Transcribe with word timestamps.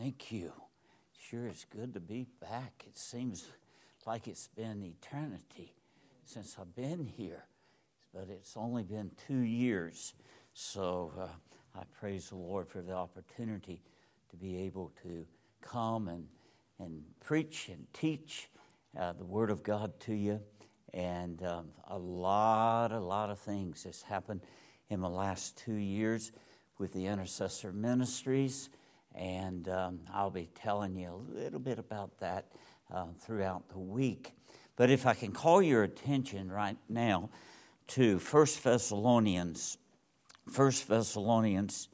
Thank 0.00 0.32
you. 0.32 0.50
Sure, 1.28 1.46
it's 1.46 1.66
good 1.66 1.92
to 1.92 2.00
be 2.00 2.26
back. 2.40 2.84
It 2.86 2.96
seems 2.96 3.44
like 4.06 4.28
it's 4.28 4.48
been 4.48 4.82
eternity 4.82 5.74
since 6.24 6.56
I've 6.58 6.74
been 6.74 7.04
here, 7.04 7.44
but 8.14 8.28
it's 8.30 8.56
only 8.56 8.82
been 8.82 9.10
two 9.26 9.40
years. 9.40 10.14
So 10.54 11.12
uh, 11.20 11.26
I 11.78 11.82
praise 12.00 12.30
the 12.30 12.36
Lord 12.36 12.66
for 12.66 12.80
the 12.80 12.94
opportunity 12.94 13.82
to 14.30 14.36
be 14.36 14.62
able 14.62 14.90
to 15.02 15.26
come 15.60 16.08
and, 16.08 16.26
and 16.78 17.02
preach 17.22 17.68
and 17.68 17.86
teach 17.92 18.48
uh, 18.98 19.12
the 19.12 19.26
Word 19.26 19.50
of 19.50 19.62
God 19.62 19.92
to 20.00 20.14
you. 20.14 20.40
And 20.94 21.42
um, 21.42 21.66
a 21.88 21.98
lot, 21.98 22.90
a 22.92 23.00
lot 23.00 23.28
of 23.28 23.38
things 23.38 23.84
has 23.84 24.00
happened 24.00 24.40
in 24.88 25.02
the 25.02 25.10
last 25.10 25.58
two 25.58 25.74
years 25.74 26.32
with 26.78 26.94
the 26.94 27.06
intercessor 27.06 27.70
ministries. 27.70 28.70
And 29.20 29.68
um, 29.68 30.00
I'll 30.14 30.30
be 30.30 30.48
telling 30.54 30.96
you 30.96 31.10
a 31.10 31.38
little 31.38 31.60
bit 31.60 31.78
about 31.78 32.18
that 32.20 32.46
uh, 32.90 33.04
throughout 33.20 33.68
the 33.68 33.78
week. 33.78 34.32
But 34.76 34.88
if 34.88 35.04
I 35.04 35.12
can 35.12 35.30
call 35.30 35.60
your 35.60 35.82
attention 35.82 36.50
right 36.50 36.78
now 36.88 37.28
to 37.88 38.18
1 38.18 38.46
Thessalonians, 38.62 39.76
1 40.56 40.72
Thessalonians 40.88 41.90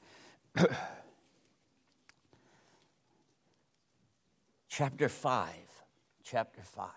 chapter 4.68 5.08
5, 5.08 5.52
chapter 6.22 6.62
5. 6.62 6.88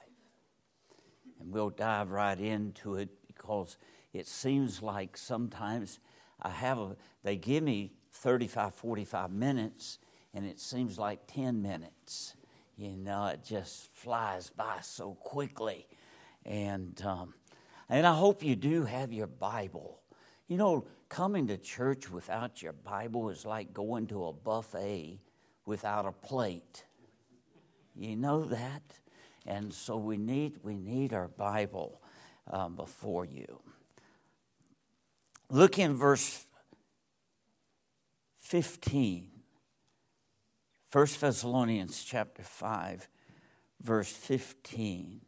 And 1.39 1.51
we'll 1.51 1.71
dive 1.71 2.11
right 2.11 2.39
into 2.39 2.97
it 2.97 3.09
because 3.25 3.77
it 4.13 4.27
seems 4.27 4.83
like 4.83 5.17
sometimes 5.17 5.97
I 6.39 6.49
have 6.49 6.77
a, 6.77 6.95
they 7.23 7.35
give 7.35 7.63
me 7.63 7.93
35, 8.11 8.75
45 8.75 9.31
minutes, 9.31 9.97
and 10.33 10.45
it 10.45 10.59
seems 10.59 10.97
like 10.97 11.19
10 11.27 11.61
minutes. 11.61 12.35
You 12.77 12.95
know, 12.95 13.25
it 13.27 13.43
just 13.43 13.93
flies 13.93 14.49
by 14.49 14.77
so 14.81 15.15
quickly. 15.15 15.87
And, 16.45 17.01
um, 17.05 17.33
and 17.89 18.07
I 18.07 18.15
hope 18.15 18.43
you 18.43 18.55
do 18.55 18.85
have 18.85 19.11
your 19.11 19.27
Bible. 19.27 19.99
You 20.47 20.57
know, 20.57 20.85
coming 21.09 21.47
to 21.47 21.57
church 21.57 22.09
without 22.09 22.61
your 22.61 22.73
Bible 22.73 23.29
is 23.29 23.45
like 23.45 23.73
going 23.73 24.07
to 24.07 24.25
a 24.25 24.33
buffet 24.33 25.19
without 25.65 26.05
a 26.05 26.11
plate. 26.11 26.85
You 27.95 28.15
know 28.15 28.45
that? 28.45 28.83
And 29.45 29.73
so 29.73 29.97
we 29.97 30.17
need, 30.17 30.59
we 30.63 30.77
need 30.77 31.13
our 31.13 31.27
Bible 31.27 32.01
um, 32.49 32.75
before 32.75 33.25
you. 33.25 33.59
Look 35.49 35.79
in 35.79 35.95
verse 35.95 36.45
15. 38.37 39.38
1 40.91 41.05
Thessalonians 41.19 42.03
chapter 42.03 42.41
5, 42.41 43.07
verse 43.83 44.11
15. 44.11 45.21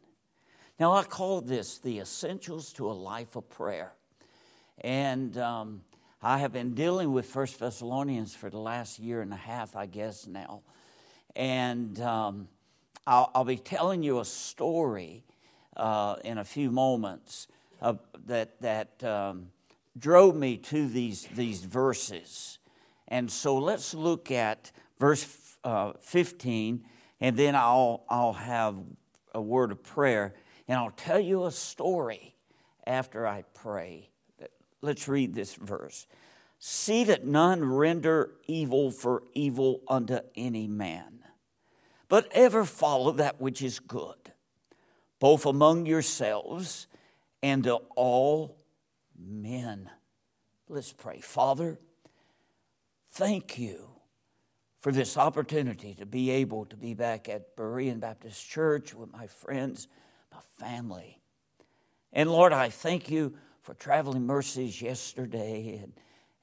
Now, 0.80 0.90
I 0.94 1.04
call 1.04 1.40
this 1.40 1.78
the 1.78 2.00
essentials 2.00 2.72
to 2.72 2.90
a 2.90 2.92
life 2.92 3.36
of 3.36 3.48
prayer. 3.48 3.92
And 4.80 5.38
um, 5.38 5.82
I 6.20 6.38
have 6.38 6.52
been 6.52 6.74
dealing 6.74 7.12
with 7.12 7.32
1 7.32 7.46
Thessalonians 7.60 8.34
for 8.34 8.50
the 8.50 8.58
last 8.58 8.98
year 8.98 9.20
and 9.20 9.32
a 9.32 9.36
half, 9.36 9.76
I 9.76 9.86
guess, 9.86 10.26
now. 10.26 10.62
And 11.36 12.00
um, 12.00 12.48
I'll, 13.06 13.30
I'll, 13.32 13.44
be 13.44 13.56
telling 13.56 14.02
you 14.02 14.18
a 14.18 14.24
story 14.24 15.22
uh, 15.76 16.16
in 16.24 16.38
a 16.38 16.44
few 16.44 16.72
moments 16.72 17.46
uh, 17.80 17.94
that, 18.26 18.60
that 18.62 19.04
um, 19.04 19.50
drove 19.96 20.34
me 20.34 20.56
to 20.56 20.88
these, 20.88 21.28
these 21.36 21.62
verses. 21.62 22.58
And 23.06 23.30
so 23.30 23.58
let's 23.58 23.94
look 23.94 24.32
at 24.32 24.72
verse 24.98 25.22
uh, 25.64 25.92
15, 26.00 26.84
and 27.20 27.36
then 27.36 27.54
I'll, 27.54 28.04
I'll 28.08 28.32
have 28.32 28.76
a 29.34 29.40
word 29.40 29.72
of 29.72 29.82
prayer, 29.82 30.34
and 30.68 30.78
I'll 30.78 30.90
tell 30.90 31.20
you 31.20 31.44
a 31.44 31.50
story 31.50 32.34
after 32.86 33.26
I 33.26 33.44
pray. 33.54 34.10
Let's 34.80 35.06
read 35.08 35.34
this 35.34 35.54
verse. 35.54 36.06
See 36.58 37.04
that 37.04 37.26
none 37.26 37.64
render 37.64 38.32
evil 38.46 38.90
for 38.90 39.24
evil 39.34 39.82
unto 39.88 40.18
any 40.36 40.66
man, 40.66 41.20
but 42.08 42.28
ever 42.32 42.64
follow 42.64 43.12
that 43.12 43.40
which 43.40 43.62
is 43.62 43.80
good, 43.80 44.32
both 45.18 45.46
among 45.46 45.86
yourselves 45.86 46.86
and 47.42 47.64
to 47.64 47.74
all 47.96 48.56
men. 49.18 49.90
Let's 50.68 50.92
pray. 50.92 51.20
Father, 51.20 51.78
thank 53.10 53.58
you 53.58 53.91
for 54.82 54.90
this 54.90 55.16
opportunity 55.16 55.94
to 55.94 56.04
be 56.04 56.28
able 56.30 56.64
to 56.64 56.76
be 56.76 56.92
back 56.92 57.28
at 57.28 57.56
Berean 57.56 58.00
Baptist 58.00 58.50
Church 58.50 58.92
with 58.92 59.12
my 59.12 59.28
friends, 59.28 59.86
my 60.32 60.40
family. 60.58 61.20
And 62.12 62.28
Lord, 62.28 62.52
I 62.52 62.68
thank 62.68 63.08
you 63.08 63.32
for 63.62 63.74
traveling 63.74 64.26
mercies 64.26 64.82
yesterday. 64.82 65.78
And, 65.80 65.92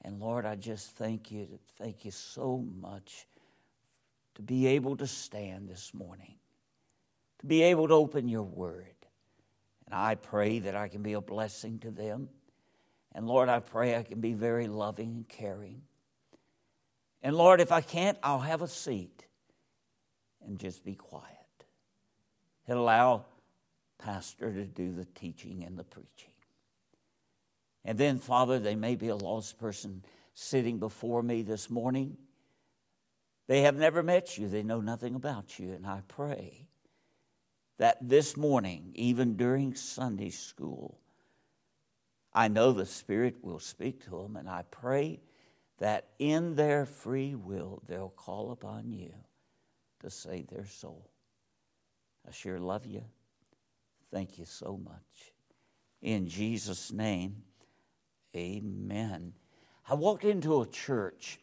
and 0.02 0.20
Lord, 0.20 0.46
I 0.46 0.56
just 0.56 0.96
thank 0.96 1.30
you. 1.30 1.58
Thank 1.76 2.06
you 2.06 2.10
so 2.10 2.64
much 2.80 3.26
to 4.36 4.42
be 4.42 4.68
able 4.68 4.96
to 4.96 5.06
stand 5.06 5.68
this 5.68 5.92
morning, 5.92 6.36
to 7.40 7.46
be 7.46 7.62
able 7.64 7.88
to 7.88 7.94
open 7.94 8.26
your 8.26 8.44
word. 8.44 8.86
And 9.84 9.94
I 9.94 10.14
pray 10.14 10.60
that 10.60 10.74
I 10.74 10.88
can 10.88 11.02
be 11.02 11.12
a 11.12 11.20
blessing 11.20 11.78
to 11.80 11.90
them. 11.90 12.30
And 13.14 13.26
Lord, 13.26 13.50
I 13.50 13.60
pray 13.60 13.96
I 13.96 14.02
can 14.02 14.22
be 14.22 14.32
very 14.32 14.66
loving 14.66 15.10
and 15.10 15.28
caring. 15.28 15.82
And 17.22 17.36
Lord, 17.36 17.60
if 17.60 17.70
I 17.72 17.80
can't, 17.80 18.18
I'll 18.22 18.40
have 18.40 18.62
a 18.62 18.68
seat 18.68 19.24
and 20.46 20.58
just 20.58 20.84
be 20.84 20.94
quiet. 20.94 21.26
And 22.66 22.78
allow 22.78 23.24
Pastor 23.98 24.52
to 24.52 24.64
do 24.64 24.92
the 24.92 25.04
teaching 25.04 25.64
and 25.64 25.78
the 25.78 25.84
preaching. 25.84 26.30
And 27.84 27.98
then, 27.98 28.18
Father, 28.18 28.58
they 28.58 28.74
may 28.74 28.94
be 28.94 29.08
a 29.08 29.16
lost 29.16 29.58
person 29.58 30.04
sitting 30.34 30.78
before 30.78 31.22
me 31.22 31.42
this 31.42 31.68
morning. 31.68 32.16
They 33.46 33.62
have 33.62 33.76
never 33.76 34.02
met 34.02 34.38
you, 34.38 34.48
they 34.48 34.62
know 34.62 34.80
nothing 34.80 35.14
about 35.14 35.58
you. 35.58 35.72
And 35.72 35.86
I 35.86 36.02
pray 36.08 36.68
that 37.78 37.96
this 38.00 38.36
morning, 38.36 38.92
even 38.94 39.36
during 39.36 39.74
Sunday 39.74 40.30
school, 40.30 40.98
I 42.32 42.48
know 42.48 42.72
the 42.72 42.86
Spirit 42.86 43.42
will 43.42 43.58
speak 43.58 44.04
to 44.04 44.10
them, 44.10 44.36
and 44.36 44.48
I 44.48 44.64
pray 44.70 45.20
that 45.80 46.08
in 46.18 46.54
their 46.54 46.86
free 46.86 47.34
will 47.34 47.82
they'll 47.88 48.10
call 48.10 48.52
upon 48.52 48.92
you 48.92 49.12
to 50.00 50.10
save 50.10 50.46
their 50.48 50.66
soul. 50.66 51.10
I 52.26 52.30
sure 52.30 52.58
love 52.58 52.86
you. 52.86 53.02
Thank 54.12 54.38
you 54.38 54.44
so 54.44 54.78
much. 54.82 55.32
In 56.02 56.28
Jesus' 56.28 56.92
name, 56.92 57.42
amen. 58.36 59.32
I 59.88 59.94
walked 59.94 60.24
into 60.24 60.62
a 60.62 60.66
church 60.66 61.38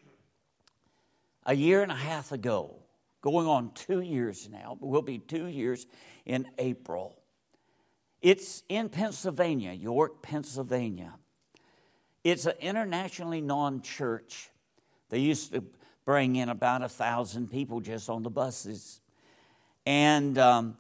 a 1.46 1.56
year 1.56 1.82
and 1.82 1.92
a 1.92 1.96
half 1.96 2.32
ago, 2.32 2.76
going 3.22 3.48
on 3.48 3.72
two 3.74 4.02
years 4.02 4.50
now, 4.52 4.78
but 4.80 4.88
will 4.88 5.02
be 5.02 5.18
two 5.18 5.48
years 5.48 5.88
in 6.26 6.48
April. 6.58 7.20
It's 8.22 8.64
in 8.70 8.90
Pennsylvania, 8.90 9.74
York, 9.74 10.22
Pennsylvania. 10.22 11.14
It's 12.28 12.46
an 12.46 12.56
internationally 12.60 13.40
known 13.40 13.82
church. 13.82 14.50
They 15.08 15.20
used 15.20 15.54
to 15.54 15.64
bring 16.04 16.36
in 16.36 16.50
about 16.50 16.82
a 16.82 16.90
thousand 16.90 17.50
people 17.50 17.80
just 17.80 18.10
on 18.10 18.22
the 18.22 18.30
buses. 18.30 19.00
And 19.86 20.38
um, 20.38 20.76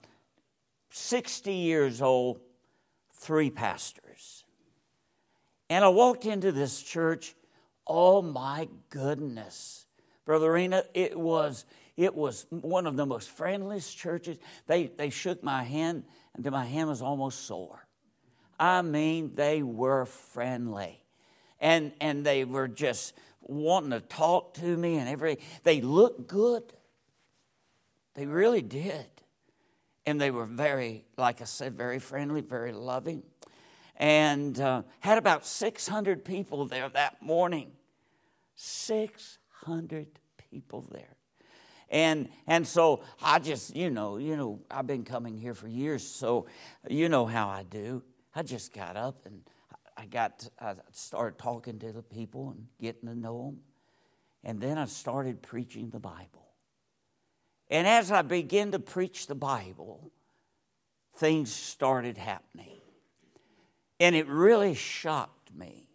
60 0.89 1.53
years 1.53 2.01
old, 2.01 2.41
three 3.13 3.49
pastors. 3.49 4.43
And 5.69 5.85
I 5.85 5.87
walked 5.87 6.25
into 6.25 6.51
this 6.51 6.81
church. 6.83 7.33
Oh 7.87 8.21
my 8.21 8.67
goodness. 8.89 9.85
Brother 10.25 10.51
Reno, 10.51 10.83
it 10.93 11.17
was, 11.17 11.63
it 11.95 12.13
was 12.13 12.45
one 12.49 12.85
of 12.85 12.97
the 12.97 13.05
most 13.05 13.29
friendliest 13.29 13.97
churches. 13.97 14.37
They, 14.65 14.87
they 14.87 15.09
shook 15.09 15.41
my 15.43 15.63
hand 15.63 16.03
until 16.35 16.51
my 16.51 16.65
hand 16.65 16.89
was 16.89 17.01
almost 17.01 17.45
sore. 17.45 17.87
I 18.59 18.81
mean, 18.81 19.31
they 19.35 19.63
were 19.63 20.05
friendly. 20.05 21.05
And, 21.59 21.91
and 21.99 22.25
they 22.25 22.43
were 22.45 22.67
just 22.67 23.13
wanting 23.41 23.91
to 23.91 24.01
talk 24.01 24.53
to 24.55 24.77
me 24.77 24.97
and 24.97 25.07
every 25.07 25.39
they 25.63 25.81
looked 25.81 26.27
good. 26.27 26.63
They 28.13 28.25
really 28.25 28.61
did. 28.61 29.05
And 30.05 30.19
they 30.19 30.31
were 30.31 30.45
very, 30.45 31.05
like 31.17 31.41
I 31.41 31.45
said, 31.45 31.75
very 31.75 31.99
friendly, 31.99 32.41
very 32.41 32.71
loving. 32.71 33.23
And 33.97 34.59
uh, 34.59 34.83
had 34.99 35.17
about 35.17 35.45
600 35.45 36.23
people 36.23 36.65
there 36.65 36.89
that 36.89 37.21
morning. 37.21 37.71
600 38.55 40.07
people 40.51 40.85
there. 40.91 41.17
And 41.89 42.29
and 42.47 42.67
so 42.67 43.01
I 43.21 43.39
just, 43.39 43.75
you 43.75 43.89
know, 43.89 44.17
you 44.17 44.35
know, 44.35 44.59
I've 44.69 44.87
been 44.87 45.03
coming 45.03 45.37
here 45.37 45.53
for 45.53 45.67
years, 45.69 46.05
so 46.05 46.47
you 46.89 47.07
know 47.07 47.25
how 47.25 47.47
I 47.47 47.63
do. 47.63 48.03
I 48.35 48.43
just 48.43 48.73
got 48.73 48.97
up 48.97 49.25
and 49.25 49.41
I 49.97 50.05
got 50.05 50.47
I 50.59 50.75
started 50.91 51.39
talking 51.39 51.79
to 51.79 51.91
the 51.91 52.03
people 52.03 52.51
and 52.51 52.67
getting 52.79 53.09
to 53.09 53.17
know 53.17 53.45
them. 53.45 53.59
And 54.43 54.61
then 54.61 54.77
I 54.77 54.85
started 54.85 55.41
preaching 55.41 55.89
the 55.89 55.99
Bible. 55.99 56.47
And 57.69 57.87
as 57.87 58.11
I 58.11 58.21
began 58.21 58.71
to 58.71 58.79
preach 58.79 59.27
the 59.27 59.35
Bible, 59.35 60.11
things 61.15 61.51
started 61.51 62.17
happening. 62.17 62.77
And 63.99 64.15
it 64.15 64.27
really 64.27 64.75
shocked 64.75 65.53
me 65.53 65.89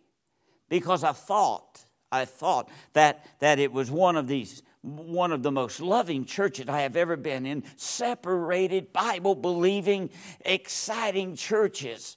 because 0.69 1.05
I 1.05 1.12
thought, 1.12 1.84
I 2.10 2.25
thought 2.25 2.69
that, 2.93 3.25
that 3.38 3.58
it 3.58 3.72
was 3.72 3.90
one 3.90 4.16
of 4.16 4.26
these 4.26 4.62
one 4.82 5.31
of 5.31 5.44
the 5.44 5.52
most 5.52 5.81
loving 5.81 6.25
churches 6.25 6.69
I 6.69 6.81
have 6.81 6.96
ever 6.96 7.16
been 7.16 7.46
in, 7.46 7.62
separated, 7.76 8.93
Bible 8.93 9.37
believing, 9.37 10.10
exciting 10.40 11.37
churches. 11.37 12.16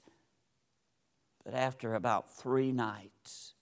But 1.46 1.54
after 1.54 1.94
about 1.94 2.28
three 2.28 2.72
nights, 2.72 3.54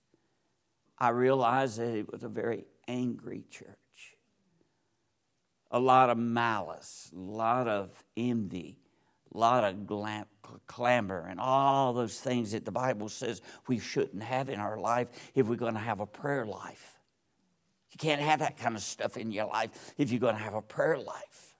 I 0.99 1.11
realized 1.11 1.79
that 1.79 1.95
it 1.95 2.11
was 2.11 2.23
a 2.23 2.31
very 2.31 2.65
angry 2.89 3.45
church. 3.51 4.17
A 5.71 5.79
lot 5.79 6.09
of 6.09 6.17
malice, 6.17 7.11
a 7.15 7.19
lot 7.19 7.69
of 7.69 7.91
envy, 8.17 8.79
a 9.35 9.39
lot 9.39 9.65
of 9.65 9.87
glam- 9.87 10.25
clamor, 10.67 11.27
and 11.29 11.39
all 11.39 11.93
those 11.93 12.19
things 12.19 12.53
that 12.53 12.65
the 12.65 12.73
Bible 12.73 13.11
says 13.11 13.43
we 13.69 13.79
shouldn't 13.79 14.23
have 14.23 14.49
in 14.49 14.61
our 14.61 14.79
life 14.79 15.09
if 15.35 15.47
we're 15.47 15.57
going 15.57 15.75
to 15.75 15.81
have 15.81 16.01
a 16.01 16.07
prayer 16.07 16.47
life. 16.47 16.99
You 17.91 17.99
can't 17.99 18.23
have 18.23 18.39
that 18.39 18.57
kind 18.57 18.77
of 18.77 18.83
stuff 18.83 19.19
in 19.19 19.31
your 19.31 19.47
life 19.47 19.93
if 19.99 20.11
you're 20.11 20.21
going 20.21 20.37
to 20.37 20.43
have 20.43 20.55
a 20.55 20.63
prayer 20.63 20.97
life. 20.97 21.55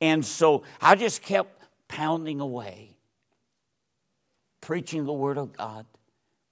And 0.00 0.24
so 0.24 0.62
I 0.80 0.94
just 0.94 1.20
kept 1.20 1.62
pounding 1.88 2.40
away, 2.40 2.97
preaching 4.68 5.06
the 5.06 5.12
Word 5.14 5.38
of 5.38 5.56
God 5.56 5.86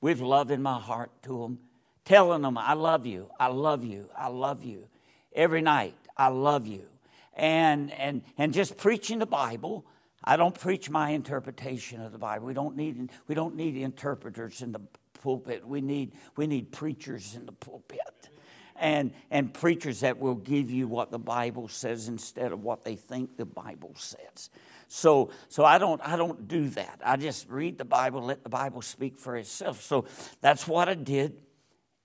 with 0.01 0.23
love 0.23 0.51
in 0.51 0.63
my 0.63 0.81
heart 0.81 1.11
to 1.23 1.43
them, 1.43 1.59
telling 2.07 2.41
them, 2.41 2.57
I 2.57 2.73
love 2.73 3.05
you, 3.05 3.29
I 3.39 3.49
love 3.49 3.85
you, 3.85 4.09
I 4.17 4.29
love 4.29 4.65
you. 4.65 4.89
Every 5.35 5.61
night, 5.61 5.95
I 6.17 6.29
love 6.29 6.67
you. 6.67 6.87
And, 7.35 7.93
and, 7.93 8.23
and 8.39 8.55
just 8.55 8.79
preaching 8.79 9.19
the 9.19 9.27
Bible. 9.27 9.85
I 10.25 10.39
don't 10.39 10.59
preach 10.59 10.89
my 10.89 11.11
interpretation 11.11 12.01
of 12.01 12.13
the 12.13 12.17
Bible. 12.17 12.47
We 12.47 12.55
don't 12.55 12.75
need, 12.75 13.11
we 13.29 13.35
don't 13.35 13.55
need 13.55 13.77
interpreters 13.77 14.63
in 14.63 14.73
the 14.73 14.81
pulpit. 15.23 15.69
We 15.69 15.83
need, 15.83 16.15
we 16.37 16.47
need 16.47 16.73
preachers 16.73 17.35
in 17.35 17.45
the 17.45 17.53
pulpit 17.53 18.31
and, 18.79 19.13
and 19.31 19.53
preachers 19.53 20.01
that 20.01 20.19
will 20.19 20.37
give 20.37 20.71
you 20.71 20.89
what 20.89 21.11
the 21.11 21.19
Bible 21.19 21.69
says 21.69 22.09
instead 22.09 22.53
of 22.53 22.63
what 22.63 22.83
they 22.83 22.97
think 22.97 23.37
the 23.37 23.45
Bible 23.45 23.93
says. 23.97 24.49
So, 24.89 25.31
so 25.49 25.65
I, 25.65 25.79
don't, 25.79 26.01
I 26.05 26.17
don't 26.17 26.47
do 26.47 26.69
that. 26.71 27.01
I 27.05 27.17
just 27.17 27.49
read 27.49 27.79
the 27.79 27.85
Bible, 27.85 28.23
let 28.23 28.43
the 28.43 28.49
Bible 28.49 28.83
speak 28.83 29.19
for 29.19 29.37
itself. 29.37 29.83
So 29.83 30.07
that's 30.41 30.69
what 30.69 30.89
I 30.89 30.95
did, 30.95 31.43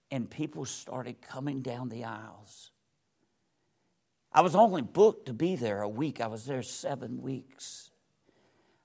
and 0.10 0.30
people 0.30 0.66
started 0.66 1.22
coming 1.22 1.62
down 1.62 1.90
the 1.90 2.06
aisles. 2.06 2.72
I 4.34 4.42
was 4.42 4.56
only 4.56 4.82
booked 4.82 5.28
to 5.28 5.34
be 5.34 5.56
there 5.56 5.82
a 5.82 5.90
week, 5.90 6.22
I 6.22 6.28
was 6.28 6.46
there 6.46 6.64
seven 6.64 7.22
weeks. 7.22 7.90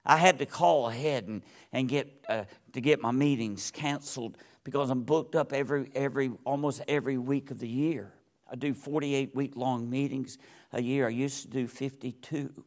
I 0.04 0.19
had 0.19 0.38
to 0.38 0.46
call 0.46 0.88
ahead 0.88 1.26
and, 1.26 1.43
and 1.72 1.88
get, 1.88 2.25
uh, 2.28 2.44
to 2.75 2.81
get 2.81 3.00
my 3.00 3.10
meetings 3.10 3.72
canceled 3.72 4.38
because 4.62 4.88
I'm 4.88 5.02
booked 5.02 5.34
up 5.34 5.52
every, 5.52 5.90
every, 5.94 6.31
almost 6.44 6.82
every 6.87 7.19
week 7.19 7.50
of 7.50 7.58
the 7.58 7.69
year. 7.69 8.12
I 8.50 8.54
do 8.54 8.72
48 8.72 9.34
week 9.34 9.56
long 9.56 9.90
meetings 9.90 10.38
a 10.72 10.81
year. 10.81 11.06
I 11.06 11.10
used 11.10 11.43
to 11.43 11.48
do 11.48 11.66
52. 11.66 12.64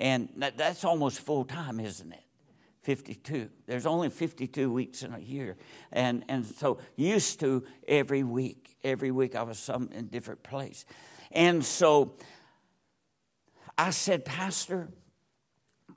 And 0.00 0.30
that, 0.36 0.56
that's 0.56 0.82
almost 0.82 1.20
full 1.20 1.44
time, 1.44 1.78
isn't 1.78 2.10
it? 2.10 2.24
52. 2.82 3.50
There's 3.66 3.84
only 3.84 4.08
52 4.08 4.72
weeks 4.72 5.02
in 5.02 5.12
a 5.12 5.18
year. 5.18 5.56
And, 5.92 6.24
and 6.28 6.46
so 6.46 6.78
used 6.96 7.38
to 7.40 7.64
every 7.86 8.22
week. 8.22 8.76
Every 8.82 9.10
week 9.10 9.36
I 9.36 9.42
was 9.42 9.58
some 9.58 9.90
in 9.92 10.06
different 10.06 10.42
place. 10.42 10.86
And 11.30 11.62
so 11.62 12.14
I 13.76 13.90
said, 13.90 14.24
Pastor, 14.24 14.88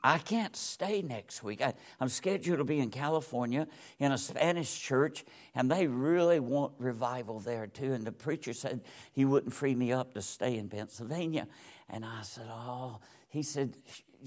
I 0.03 0.17
can't 0.17 0.53
stay 0.57 1.01
next 1.01 1.41
week. 1.41 1.61
I, 1.61 1.73
am 2.01 2.09
scheduled 2.09 2.57
to 2.57 2.65
be 2.65 2.79
in 2.79 2.89
California 2.89 3.67
in 3.99 4.11
a 4.11 4.17
Spanish 4.17 4.77
church, 4.77 5.23
and 5.55 5.71
they 5.71 5.87
really 5.87 6.41
want 6.41 6.73
revival 6.77 7.39
there 7.39 7.67
too. 7.67 7.93
And 7.93 8.05
the 8.05 8.11
preacher 8.11 8.51
said 8.51 8.81
he 9.13 9.23
wouldn't 9.23 9.53
free 9.53 9.75
me 9.75 9.93
up 9.93 10.13
to 10.15 10.21
stay 10.21 10.57
in 10.57 10.67
Pennsylvania. 10.67 11.47
And 11.89 12.03
I 12.03 12.21
said, 12.23 12.47
Oh, 12.49 12.99
he 13.33 13.41
said, 13.41 13.75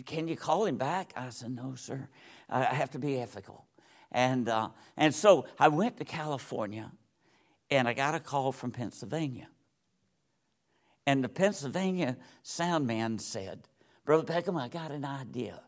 Can 0.05 0.27
you 0.27 0.37
call 0.37 0.67
him 0.67 0.77
back? 0.77 1.13
I 1.17 1.31
said, 1.31 1.55
No, 1.55 1.77
sir. 1.77 2.09
I 2.51 2.65
have 2.65 2.91
to 2.91 2.99
be 2.99 3.19
ethical. 3.21 3.65
And, 4.11 4.49
uh, 4.49 4.71
and 4.97 5.15
so 5.15 5.47
I 5.59 5.69
went 5.69 5.97
to 5.99 6.05
California, 6.05 6.91
and 7.71 7.87
I 7.87 7.93
got 7.93 8.17
a 8.17 8.21
call 8.21 8.51
from 8.51 8.73
Pennsylvania. 8.73 9.49
And 11.07 11.23
the 11.23 11.29
Pennsylvania 11.29 12.17
sound 12.43 12.89
man 12.89 13.21
said, 13.21 13.69
Brother 14.05 14.25
Beckham, 14.25 14.61
I 14.61 14.67
got 14.67 14.91
an 14.91 15.05
idea. 15.05 15.61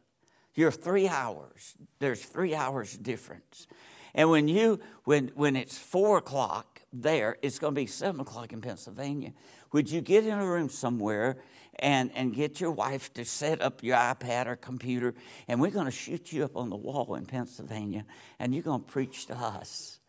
You're 0.54 0.72
three 0.72 1.06
hours. 1.06 1.76
There's 2.00 2.24
three 2.24 2.56
hours 2.56 2.96
difference. 2.96 3.68
And 4.14 4.30
when 4.30 4.48
you 4.48 4.80
when 5.04 5.28
when 5.34 5.54
it's 5.54 5.78
four 5.78 6.18
o'clock 6.18 6.80
there, 6.92 7.36
it's 7.42 7.60
going 7.60 7.74
to 7.74 7.80
be 7.80 7.86
seven 7.86 8.20
o'clock 8.20 8.52
in 8.52 8.60
Pennsylvania. 8.60 9.32
Would 9.72 9.88
you 9.90 10.00
get 10.00 10.26
in 10.26 10.36
a 10.36 10.46
room 10.46 10.68
somewhere 10.68 11.36
and, 11.78 12.10
and 12.14 12.34
get 12.34 12.60
your 12.60 12.70
wife 12.70 13.12
to 13.14 13.24
set 13.24 13.62
up 13.62 13.82
your 13.82 13.96
iPad 13.96 14.46
or 14.46 14.56
computer, 14.56 15.14
and 15.46 15.60
we're 15.60 15.70
going 15.70 15.86
to 15.86 15.90
shoot 15.90 16.32
you 16.32 16.44
up 16.44 16.56
on 16.56 16.70
the 16.70 16.76
wall 16.76 17.14
in 17.14 17.26
Pennsylvania, 17.26 18.04
and 18.38 18.54
you're 18.54 18.64
going 18.64 18.82
to 18.82 18.90
preach 18.90 19.26
to 19.26 19.36
us 19.36 20.00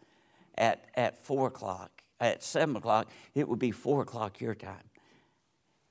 at, 0.57 0.85
at 0.95 1.23
four 1.23 1.47
o'clock. 1.47 1.91
At 2.21 2.43
seven 2.43 2.75
o'clock, 2.75 3.09
it 3.33 3.47
would 3.47 3.59
be 3.59 3.71
four 3.71 4.01
o'clock 4.01 4.41
your 4.41 4.55
time. 4.55 4.89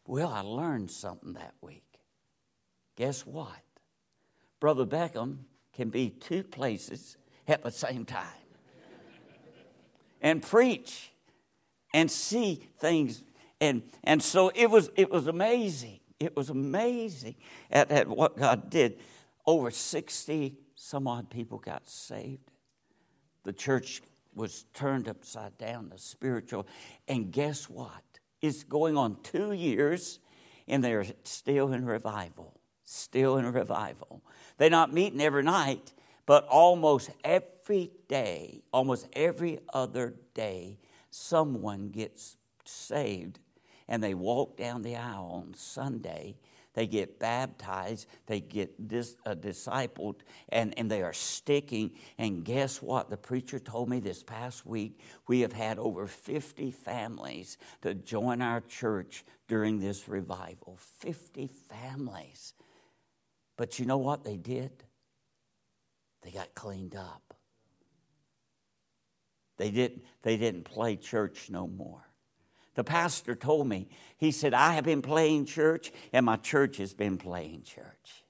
Well, 0.06 0.28
I 0.28 0.40
learned 0.40 0.90
something 0.90 1.34
that 1.34 1.54
week. 1.62 1.84
Guess 2.96 3.24
what? 3.24 3.62
Brother 4.60 4.84
Beckham 4.84 5.38
can 5.72 5.88
be 5.88 6.10
two 6.10 6.42
places 6.42 7.16
at 7.46 7.62
the 7.62 7.70
same 7.70 8.04
time 8.04 8.26
and 10.20 10.42
preach 10.42 11.12
and 11.94 12.10
see 12.10 12.68
things. 12.78 13.22
And, 13.60 13.82
and 14.04 14.22
so 14.22 14.50
it 14.54 14.70
was, 14.70 14.90
it 14.96 15.10
was 15.10 15.26
amazing. 15.26 16.00
It 16.20 16.36
was 16.36 16.50
amazing 16.50 17.36
at, 17.70 17.90
at 17.90 18.08
what 18.08 18.36
God 18.36 18.70
did. 18.70 18.98
Over 19.46 19.70
60 19.70 20.56
some 20.74 21.08
odd 21.08 21.28
people 21.28 21.58
got 21.58 21.88
saved. 21.88 22.52
The 23.44 23.52
church 23.52 24.00
was 24.34 24.64
turned 24.74 25.08
upside 25.08 25.58
down, 25.58 25.88
the 25.88 25.98
spiritual. 25.98 26.66
And 27.08 27.32
guess 27.32 27.68
what? 27.68 28.02
It's 28.40 28.62
going 28.62 28.96
on 28.96 29.16
two 29.24 29.52
years, 29.52 30.20
and 30.68 30.84
they're 30.84 31.04
still 31.24 31.72
in 31.72 31.84
revival 31.84 32.58
still 32.88 33.36
in 33.36 33.52
revival. 33.52 34.22
They're 34.56 34.70
not 34.70 34.92
meeting 34.92 35.20
every 35.20 35.42
night, 35.42 35.92
but 36.24 36.46
almost 36.46 37.10
every 37.22 37.90
day, 38.08 38.62
almost 38.72 39.06
every 39.12 39.60
other 39.74 40.14
day, 40.32 40.78
someone 41.10 41.90
gets 41.90 42.38
saved 42.64 43.38
and 43.88 44.02
they 44.02 44.14
walk 44.14 44.56
down 44.56 44.82
the 44.82 44.96
aisle 44.96 45.42
on 45.44 45.54
Sunday. 45.54 46.36
They 46.74 46.86
get 46.86 47.18
baptized, 47.18 48.06
they 48.26 48.40
get 48.40 48.86
dis, 48.86 49.16
uh, 49.26 49.34
discipled, 49.34 50.16
and, 50.50 50.78
and 50.78 50.88
they 50.88 51.02
are 51.02 51.12
sticking. 51.12 51.90
And 52.18 52.44
guess 52.44 52.80
what? 52.80 53.10
The 53.10 53.16
preacher 53.16 53.58
told 53.58 53.88
me 53.88 53.98
this 53.98 54.22
past 54.22 54.64
week 54.64 55.00
we 55.26 55.40
have 55.40 55.52
had 55.52 55.78
over 55.78 56.06
50 56.06 56.70
families 56.70 57.58
to 57.82 57.94
join 57.94 58.42
our 58.42 58.60
church 58.60 59.24
during 59.48 59.80
this 59.80 60.08
revival. 60.08 60.78
50 60.98 61.48
families. 61.48 62.54
But 63.56 63.80
you 63.80 63.86
know 63.86 63.98
what 63.98 64.22
they 64.22 64.36
did? 64.36 64.70
They 66.22 66.30
got 66.30 66.54
cleaned 66.54 66.94
up. 66.94 67.34
They 69.56 69.70
didn't, 69.70 70.04
they 70.22 70.36
didn't 70.36 70.64
play 70.64 70.96
church 70.96 71.50
no 71.50 71.66
more. 71.66 72.07
The 72.78 72.84
pastor 72.84 73.34
told 73.34 73.66
me, 73.66 73.88
he 74.18 74.30
said, 74.30 74.54
I 74.54 74.74
have 74.74 74.84
been 74.84 75.02
playing 75.02 75.46
church 75.46 75.90
and 76.12 76.24
my 76.24 76.36
church 76.36 76.76
has 76.76 76.94
been 76.94 77.18
playing 77.18 77.64
church. 77.64 78.22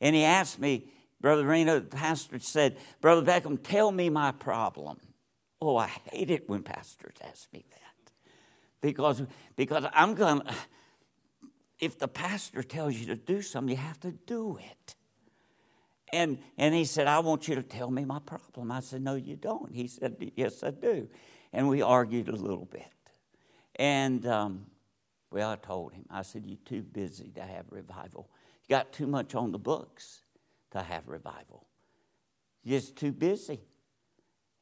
And 0.00 0.16
he 0.16 0.24
asked 0.24 0.58
me, 0.58 0.86
Brother 1.20 1.44
Reno, 1.44 1.78
the 1.78 1.94
pastor 1.94 2.38
said, 2.38 2.78
Brother 3.02 3.20
Beckham, 3.20 3.62
tell 3.62 3.92
me 3.92 4.08
my 4.08 4.32
problem. 4.32 4.96
Oh, 5.60 5.76
I 5.76 5.88
hate 6.10 6.30
it 6.30 6.48
when 6.48 6.62
pastors 6.62 7.16
ask 7.22 7.52
me 7.52 7.62
that. 7.68 8.12
Because, 8.80 9.22
because 9.54 9.84
I'm 9.92 10.14
going 10.14 10.40
to 10.40 10.54
if 11.78 11.98
the 11.98 12.08
pastor 12.08 12.62
tells 12.62 12.94
you 12.94 13.04
to 13.08 13.16
do 13.16 13.42
something, 13.42 13.76
you 13.76 13.82
have 13.82 14.00
to 14.00 14.12
do 14.12 14.56
it. 14.56 14.94
And, 16.10 16.38
and 16.56 16.74
he 16.74 16.86
said, 16.86 17.06
I 17.06 17.18
want 17.18 17.48
you 17.48 17.56
to 17.56 17.62
tell 17.62 17.90
me 17.90 18.06
my 18.06 18.20
problem. 18.20 18.72
I 18.72 18.80
said, 18.80 19.02
No, 19.02 19.16
you 19.16 19.36
don't. 19.36 19.74
He 19.74 19.88
said, 19.88 20.16
Yes, 20.36 20.62
I 20.62 20.70
do. 20.70 21.06
And 21.52 21.68
we 21.68 21.82
argued 21.82 22.30
a 22.30 22.36
little 22.36 22.64
bit. 22.64 22.86
And, 23.76 24.26
um, 24.26 24.66
well, 25.30 25.50
I 25.50 25.56
told 25.56 25.94
him, 25.94 26.04
I 26.10 26.22
said, 26.22 26.44
You're 26.46 26.58
too 26.64 26.82
busy 26.82 27.32
to 27.34 27.42
have 27.42 27.66
revival. 27.70 28.28
You 28.68 28.76
got 28.76 28.92
too 28.92 29.06
much 29.06 29.34
on 29.34 29.52
the 29.52 29.58
books 29.58 30.22
to 30.72 30.82
have 30.82 31.08
revival. 31.08 31.66
You're 32.62 32.80
just 32.80 32.96
too 32.96 33.12
busy. 33.12 33.60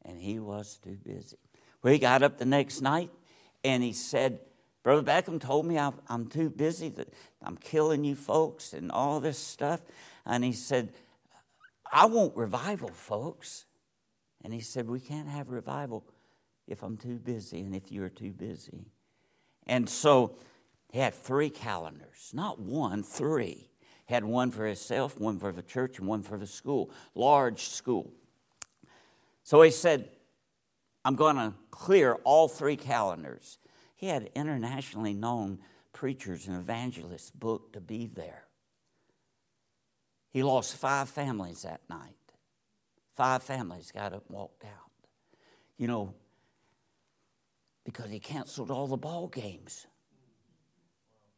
And 0.02 0.18
he 0.18 0.38
was 0.38 0.78
too 0.78 0.98
busy. 1.04 1.36
Well, 1.82 1.92
he 1.92 1.98
got 1.98 2.22
up 2.22 2.38
the 2.38 2.46
next 2.46 2.80
night 2.80 3.10
and 3.64 3.82
he 3.82 3.92
said, 3.92 4.40
Brother 4.82 5.02
Beckham 5.02 5.40
told 5.40 5.66
me 5.66 5.78
I'm, 5.78 5.94
I'm 6.08 6.26
too 6.26 6.48
busy, 6.48 6.88
that 6.90 7.12
I'm 7.42 7.56
killing 7.56 8.04
you 8.04 8.14
folks 8.14 8.72
and 8.72 8.90
all 8.90 9.20
this 9.20 9.38
stuff. 9.38 9.80
And 10.24 10.42
he 10.42 10.52
said, 10.52 10.92
I 11.92 12.06
want 12.06 12.36
revival, 12.36 12.88
folks. 12.88 13.66
And 14.42 14.54
he 14.54 14.60
said, 14.60 14.88
We 14.88 15.00
can't 15.00 15.28
have 15.28 15.50
revival 15.50 16.04
if 16.66 16.82
I'm 16.82 16.96
too 16.96 17.18
busy 17.18 17.60
and 17.60 17.74
if 17.74 17.92
you're 17.92 18.08
too 18.08 18.32
busy. 18.32 18.86
And 19.70 19.88
so 19.88 20.34
he 20.90 20.98
had 20.98 21.14
three 21.14 21.48
calendars, 21.48 22.32
not 22.34 22.58
one, 22.58 23.04
three. 23.04 23.70
He 24.04 24.14
had 24.14 24.24
one 24.24 24.50
for 24.50 24.66
himself, 24.66 25.18
one 25.18 25.38
for 25.38 25.52
the 25.52 25.62
church, 25.62 26.00
and 26.00 26.08
one 26.08 26.24
for 26.24 26.36
the 26.36 26.46
school, 26.46 26.90
large 27.14 27.68
school. 27.68 28.10
So 29.44 29.62
he 29.62 29.70
said, 29.70 30.08
I'm 31.04 31.14
going 31.14 31.36
to 31.36 31.54
clear 31.70 32.14
all 32.24 32.48
three 32.48 32.74
calendars. 32.76 33.58
He 33.94 34.08
had 34.08 34.30
internationally 34.34 35.14
known 35.14 35.60
preachers 35.92 36.48
and 36.48 36.56
evangelists 36.56 37.30
booked 37.30 37.74
to 37.74 37.80
be 37.80 38.06
there. 38.06 38.46
He 40.30 40.42
lost 40.42 40.76
five 40.76 41.08
families 41.08 41.62
that 41.62 41.82
night. 41.88 42.16
Five 43.14 43.44
families 43.44 43.92
got 43.92 44.12
up 44.14 44.24
and 44.26 44.36
walked 44.36 44.64
out. 44.64 44.90
You 45.78 45.86
know, 45.86 46.14
because 47.84 48.10
he 48.10 48.20
canceled 48.20 48.70
all 48.70 48.86
the 48.86 48.96
ball 48.96 49.28
games. 49.28 49.86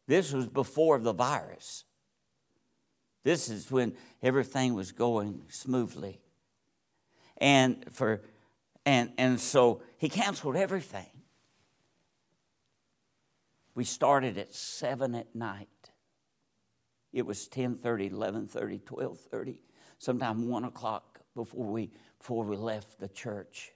This 0.06 0.32
was 0.32 0.46
before 0.46 0.99
the 0.99 1.12
virus. 1.12 1.84
This 3.25 3.49
is 3.49 3.70
when 3.70 3.94
everything 4.22 4.75
was 4.75 4.92
going 4.92 5.42
smoothly. 5.49 6.20
And 7.38 7.84
for 7.92 8.22
and 8.84 9.12
and 9.16 9.40
so 9.40 9.82
he 9.99 10.08
canceled 10.08 10.56
everything. 10.56 11.06
We 13.75 13.84
started 13.84 14.37
at 14.37 14.54
7 14.54 15.14
at 15.14 15.34
night. 15.34 15.68
It 17.12 17.25
was 17.25 17.49
10:30, 17.49 18.11
11:30, 18.11 18.80
12:30, 18.80 19.58
sometime 19.99 20.49
1 20.49 20.64
o'clock 20.64 21.20
before 21.34 21.66
we 21.66 21.90
before 22.18 22.44
we 22.44 22.56
left 22.56 22.99
the 22.99 23.08
church. 23.08 23.72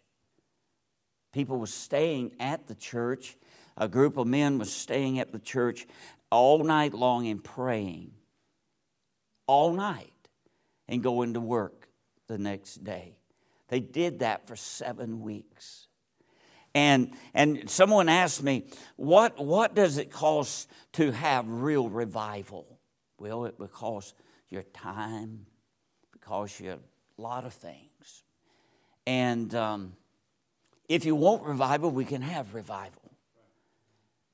People 1.37 1.59
were 1.59 1.67
staying 1.67 2.33
at 2.41 2.67
the 2.67 2.75
church. 2.75 3.37
A 3.77 3.89
group 3.89 4.17
of 4.17 4.27
men 4.27 4.57
was 4.57 4.73
staying 4.73 5.19
at 5.19 5.33
the 5.33 5.39
church 5.39 5.87
all 6.31 6.65
night 6.65 6.95
long 6.95 7.27
and 7.27 7.45
praying. 7.45 8.13
All 9.47 9.75
night 9.75 10.15
and 10.89 11.03
going 11.03 11.35
to 11.35 11.41
work 11.41 11.91
the 12.27 12.39
next 12.39 12.85
day. 12.85 13.19
They 13.69 13.81
did 13.81 14.21
that 14.21 14.47
for 14.47 14.57
seven 14.57 15.21
weeks. 15.21 15.89
And, 16.75 17.13
and 17.35 17.69
someone 17.69 18.09
asked 18.09 18.43
me, 18.43 18.65
what, 18.97 19.39
what 19.39 19.75
does 19.75 19.99
it 19.99 20.11
cost 20.11 20.71
to 20.95 21.11
have 21.11 21.47
real 21.47 21.91
revival? 21.91 22.79
Well, 23.19 23.45
it 23.45 23.59
will 23.59 23.69
cost 23.69 24.15
your 24.49 24.63
time, 24.63 25.45
because 26.15 26.59
you 26.59 26.71
a 26.71 27.21
lot 27.21 27.45
of 27.45 27.53
things. 27.53 28.25
And 29.07 29.55
um, 29.55 29.93
if 30.89 31.05
you 31.05 31.15
want 31.15 31.43
revival, 31.43 31.91
we 31.91 32.05
can 32.05 32.23
have 32.23 32.55
revival. 32.55 33.03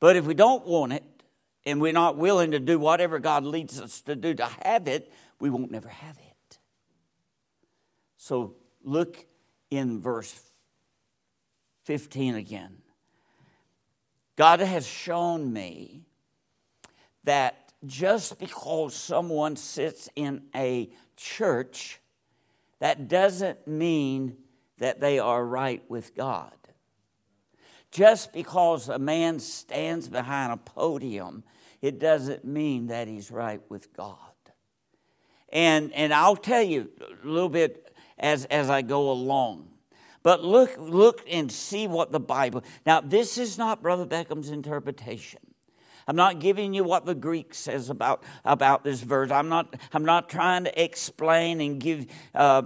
But 0.01 0.17
if 0.17 0.25
we 0.25 0.35
don't 0.35 0.67
want 0.67 0.93
it, 0.93 1.05
and 1.65 1.81
we're 1.81 1.93
not 1.93 2.17
willing 2.17 2.51
to 2.53 2.59
do 2.59 2.79
whatever 2.79 3.19
God 3.19 3.45
leads 3.45 3.81
us 3.81 4.01
to 4.03 4.17
do 4.17 4.35
to 4.35 4.47
have 4.65 4.89
it, 4.89 5.13
we 5.39 5.51
won't 5.51 5.71
never 5.71 5.89
have 5.89 6.17
it. 6.19 6.59
So 8.17 8.57
look 8.83 9.25
in 9.71 10.01
verse 10.01 10.41
15 11.85 12.35
again. 12.37 12.79
God 14.37 14.61
has 14.61 14.87
shown 14.87 15.53
me 15.53 16.03
that 17.25 17.73
just 17.87 18.39
because 18.39 18.95
someone 18.95 19.57
sits 19.57 20.09
in 20.17 20.43
a 20.55 20.91
church, 21.17 22.01
that 22.79 23.09
doesn't 23.09 23.67
mean 23.67 24.37
that 24.83 25.01
they 25.01 25.21
are 25.21 25.45
right 25.47 25.81
with 25.89 26.13
God. 26.17 26.53
Just 27.93 28.33
because 28.33 28.89
a 28.89 28.99
man 28.99 29.39
stands 29.39 30.09
behind 30.09 30.53
a 30.53 30.57
podium, 30.57 31.45
it 31.81 32.01
doesn't 32.01 32.45
mean 32.45 32.89
that 32.89 33.07
he's 33.07 33.31
right 33.31 33.61
with 33.69 33.97
God. 33.97 34.17
And, 35.51 35.93
and 35.93 36.13
I'll 36.13 36.35
tell 36.35 36.63
you 36.63 36.91
a 37.01 37.25
little 37.25 37.49
bit 37.49 37.95
as, 38.19 38.45
as 38.47 38.69
I 38.71 38.83
go 38.83 39.13
along. 39.13 39.69
But 40.25 40.43
look, 40.43 40.75
look 40.79 41.25
and 41.31 41.53
see 41.53 41.87
what 41.87 42.11
the 42.11 42.19
Bible. 42.19 42.65
Now, 42.85 43.01
this 43.01 43.39
is 43.39 43.59
not 43.59 43.83
Brother 43.83 44.05
Beckham's 44.05 44.51
interpretation. 44.51 45.39
I'm 46.09 46.17
not 46.17 46.41
giving 46.41 46.75
you 46.75 46.83
what 46.83 47.07
the 47.07 47.15
Greek 47.15 47.55
says 47.55 47.89
about, 47.89 48.25
about 48.45 48.83
this 48.83 49.01
verse. 49.01 49.31
I'm 49.31 49.49
not, 49.49 49.77
I'm 49.93 50.05
not 50.05 50.29
trying 50.29 50.65
to 50.65 50.83
explain 50.83 51.61
and 51.61 51.79
give 51.79 52.07
uh, 52.35 52.63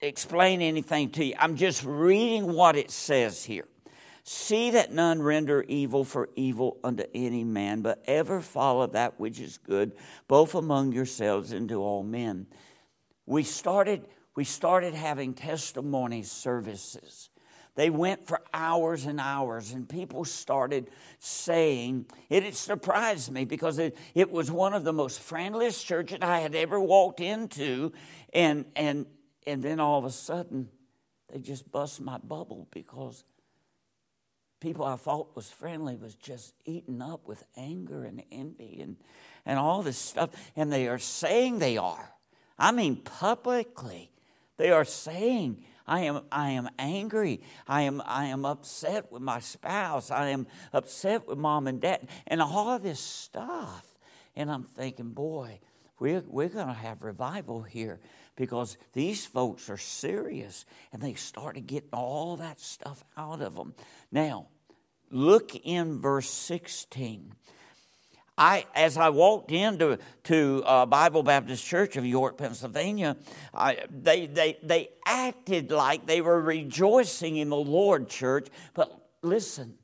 explain 0.00 0.60
anything 0.60 1.10
to 1.10 1.24
you. 1.24 1.34
I'm 1.38 1.56
just 1.56 1.84
reading 1.84 2.52
what 2.52 2.76
it 2.76 2.90
says 2.90 3.44
here. 3.44 3.64
See 4.24 4.72
that 4.72 4.92
none 4.92 5.22
render 5.22 5.64
evil 5.68 6.04
for 6.04 6.28
evil 6.36 6.78
unto 6.84 7.04
any 7.14 7.44
man, 7.44 7.80
but 7.80 8.02
ever 8.06 8.42
follow 8.42 8.86
that 8.88 9.18
which 9.18 9.40
is 9.40 9.56
good, 9.56 9.92
both 10.28 10.54
among 10.54 10.92
yourselves 10.92 11.52
and 11.52 11.68
to 11.70 11.76
all 11.76 12.02
men. 12.02 12.46
We 13.24 13.42
started, 13.42 14.06
we 14.36 14.44
started 14.44 14.92
having 14.92 15.32
testimony 15.32 16.22
services. 16.24 17.30
They 17.74 17.88
went 17.90 18.26
for 18.26 18.42
hours 18.52 19.06
and 19.06 19.18
hours, 19.18 19.72
and 19.72 19.88
people 19.88 20.24
started 20.24 20.90
saying, 21.20 22.06
it, 22.28 22.44
it 22.44 22.54
surprised 22.54 23.32
me 23.32 23.46
because 23.46 23.78
it, 23.78 23.96
it 24.14 24.30
was 24.30 24.50
one 24.50 24.74
of 24.74 24.84
the 24.84 24.92
most 24.92 25.20
friendliest 25.20 25.86
churches 25.86 26.18
I 26.20 26.40
had 26.40 26.54
ever 26.54 26.78
walked 26.78 27.20
into, 27.20 27.92
and, 28.34 28.66
and, 28.76 29.06
and 29.48 29.62
then 29.62 29.80
all 29.80 29.98
of 29.98 30.04
a 30.04 30.10
sudden, 30.10 30.68
they 31.32 31.40
just 31.40 31.72
bust 31.72 32.02
my 32.02 32.18
bubble 32.18 32.68
because 32.70 33.24
people 34.60 34.84
I 34.84 34.96
thought 34.96 35.34
was 35.34 35.48
friendly 35.48 35.96
was 35.96 36.14
just 36.14 36.54
eaten 36.66 37.00
up 37.00 37.26
with 37.26 37.42
anger 37.56 38.04
and 38.04 38.22
envy 38.30 38.80
and, 38.82 38.96
and 39.46 39.58
all 39.58 39.82
this 39.82 39.96
stuff. 39.96 40.30
And 40.54 40.70
they 40.70 40.86
are 40.88 40.98
saying 40.98 41.60
they 41.60 41.78
are. 41.78 42.12
I 42.58 42.72
mean, 42.72 42.96
publicly, 42.96 44.10
they 44.58 44.70
are 44.70 44.84
saying, 44.84 45.64
I 45.86 46.00
am, 46.00 46.22
I 46.30 46.50
am 46.50 46.68
angry. 46.78 47.40
I 47.66 47.82
am, 47.82 48.02
I 48.04 48.26
am 48.26 48.44
upset 48.44 49.10
with 49.10 49.22
my 49.22 49.40
spouse. 49.40 50.10
I 50.10 50.28
am 50.28 50.46
upset 50.74 51.26
with 51.26 51.38
mom 51.38 51.66
and 51.66 51.80
dad, 51.80 52.06
and 52.26 52.42
all 52.42 52.78
this 52.78 53.00
stuff. 53.00 53.86
And 54.36 54.50
I'm 54.50 54.64
thinking, 54.64 55.10
boy, 55.10 55.60
we're, 55.98 56.22
we're 56.26 56.48
going 56.48 56.66
to 56.66 56.74
have 56.74 57.02
revival 57.02 57.62
here 57.62 57.98
because 58.38 58.78
these 58.92 59.26
folks 59.26 59.68
are 59.68 59.76
serious 59.76 60.64
and 60.92 61.02
they 61.02 61.14
started 61.14 61.66
getting 61.66 61.90
all 61.92 62.36
that 62.36 62.60
stuff 62.60 63.04
out 63.16 63.42
of 63.42 63.56
them. 63.56 63.74
Now, 64.12 64.46
look 65.10 65.56
in 65.56 66.00
verse 66.00 66.30
16. 66.30 67.34
I, 68.38 68.64
as 68.76 68.96
I 68.96 69.08
walked 69.08 69.50
into 69.50 69.98
to 70.24 70.62
uh, 70.64 70.86
Bible 70.86 71.24
Baptist 71.24 71.66
Church 71.66 71.96
of 71.96 72.06
York, 72.06 72.38
Pennsylvania, 72.38 73.16
I, 73.52 73.78
they, 73.90 74.26
they, 74.26 74.56
they 74.62 74.90
acted 75.04 75.72
like 75.72 76.06
they 76.06 76.20
were 76.20 76.40
rejoicing 76.40 77.38
in 77.38 77.48
the 77.48 77.56
Lord, 77.56 78.08
church. 78.08 78.46
But 78.72 78.96
listen, 79.20 79.74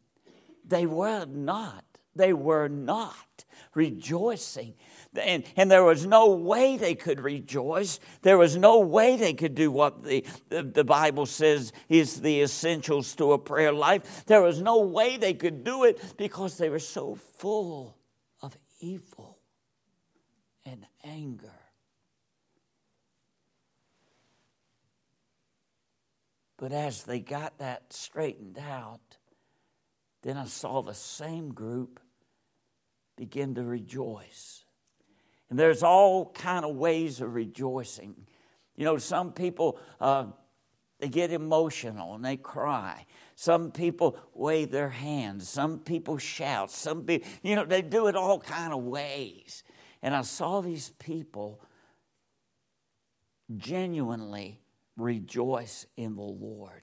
they 0.64 0.86
were 0.86 1.24
not. 1.26 1.84
They 2.14 2.32
were 2.32 2.68
not 2.68 3.44
rejoicing 3.74 4.74
and, 5.20 5.44
and 5.56 5.70
there 5.70 5.84
was 5.84 6.06
no 6.06 6.34
way 6.34 6.76
they 6.76 6.94
could 6.94 7.20
rejoice. 7.20 8.00
There 8.22 8.38
was 8.38 8.56
no 8.56 8.80
way 8.80 9.16
they 9.16 9.34
could 9.34 9.54
do 9.54 9.70
what 9.70 10.02
the, 10.04 10.24
the, 10.48 10.62
the 10.62 10.84
Bible 10.84 11.26
says 11.26 11.72
is 11.88 12.20
the 12.20 12.42
essentials 12.42 13.14
to 13.16 13.32
a 13.32 13.38
prayer 13.38 13.72
life. 13.72 14.24
There 14.26 14.42
was 14.42 14.60
no 14.60 14.80
way 14.80 15.16
they 15.16 15.34
could 15.34 15.64
do 15.64 15.84
it 15.84 16.16
because 16.16 16.56
they 16.58 16.68
were 16.68 16.78
so 16.78 17.14
full 17.14 17.96
of 18.42 18.56
evil 18.80 19.38
and 20.64 20.84
anger. 21.04 21.50
But 26.56 26.72
as 26.72 27.02
they 27.02 27.20
got 27.20 27.58
that 27.58 27.92
straightened 27.92 28.58
out, 28.58 29.18
then 30.22 30.36
I 30.36 30.46
saw 30.46 30.80
the 30.80 30.94
same 30.94 31.52
group 31.52 32.00
begin 33.16 33.54
to 33.56 33.62
rejoice. 33.62 34.63
And 35.54 35.58
there's 35.60 35.84
all 35.84 36.32
kind 36.32 36.64
of 36.64 36.74
ways 36.74 37.20
of 37.20 37.32
rejoicing. 37.32 38.16
You 38.74 38.84
know, 38.84 38.98
some 38.98 39.30
people 39.32 39.78
uh, 40.00 40.24
they 40.98 41.08
get 41.08 41.30
emotional 41.30 42.16
and 42.16 42.24
they 42.24 42.36
cry. 42.36 43.06
Some 43.36 43.70
people 43.70 44.18
wave 44.34 44.72
their 44.72 44.88
hands. 44.88 45.48
Some 45.48 45.78
people 45.78 46.18
shout. 46.18 46.72
Some 46.72 47.04
people, 47.04 47.28
you 47.44 47.54
know, 47.54 47.64
they 47.64 47.82
do 47.82 48.08
it 48.08 48.16
all 48.16 48.40
kind 48.40 48.72
of 48.72 48.82
ways. 48.82 49.62
And 50.02 50.12
I 50.12 50.22
saw 50.22 50.60
these 50.60 50.90
people 50.98 51.60
genuinely 53.56 54.60
rejoice 54.96 55.86
in 55.96 56.16
the 56.16 56.22
Lord. 56.22 56.82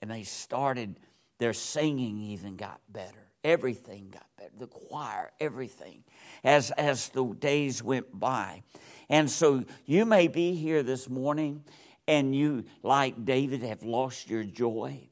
And 0.00 0.10
they 0.10 0.24
started, 0.24 1.00
their 1.38 1.54
singing 1.54 2.20
even 2.20 2.56
got 2.56 2.82
better. 2.86 3.21
Everything 3.44 4.08
got 4.10 4.26
better. 4.36 4.52
The 4.58 4.66
choir, 4.66 5.30
everything, 5.40 6.04
as, 6.44 6.70
as 6.72 7.08
the 7.08 7.24
days 7.24 7.82
went 7.82 8.18
by. 8.18 8.62
And 9.08 9.30
so 9.30 9.64
you 9.84 10.04
may 10.06 10.28
be 10.28 10.54
here 10.54 10.82
this 10.82 11.08
morning 11.08 11.64
and 12.06 12.34
you, 12.34 12.64
like 12.82 13.24
David, 13.24 13.62
have 13.62 13.82
lost 13.82 14.28
your 14.28 14.44
joy. 14.44 15.08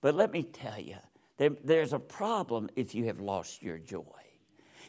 But 0.00 0.14
let 0.14 0.32
me 0.32 0.42
tell 0.42 0.78
you, 0.78 0.96
there, 1.36 1.50
there's 1.62 1.92
a 1.92 1.98
problem 1.98 2.70
if 2.76 2.94
you 2.94 3.04
have 3.06 3.20
lost 3.20 3.62
your 3.62 3.78
joy. 3.78 4.02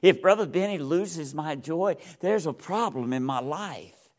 If 0.01 0.21
Brother 0.21 0.45
Benny 0.45 0.77
loses 0.77 1.33
my 1.33 1.55
joy, 1.55 1.95
there's 2.19 2.45
a 2.45 2.53
problem 2.53 3.13
in 3.13 3.23
my 3.23 3.39
life. 3.39 4.09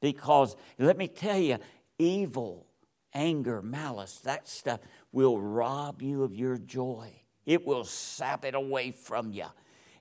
Because 0.00 0.56
let 0.78 0.96
me 0.96 1.08
tell 1.08 1.38
you, 1.38 1.58
evil, 1.98 2.66
anger, 3.14 3.62
malice, 3.62 4.18
that 4.20 4.48
stuff 4.48 4.80
will 5.12 5.40
rob 5.40 6.02
you 6.02 6.22
of 6.22 6.34
your 6.34 6.56
joy. 6.56 7.12
It 7.48 7.66
will 7.66 7.84
sap 7.84 8.44
it 8.44 8.54
away 8.54 8.90
from 8.90 9.32
you. 9.32 9.46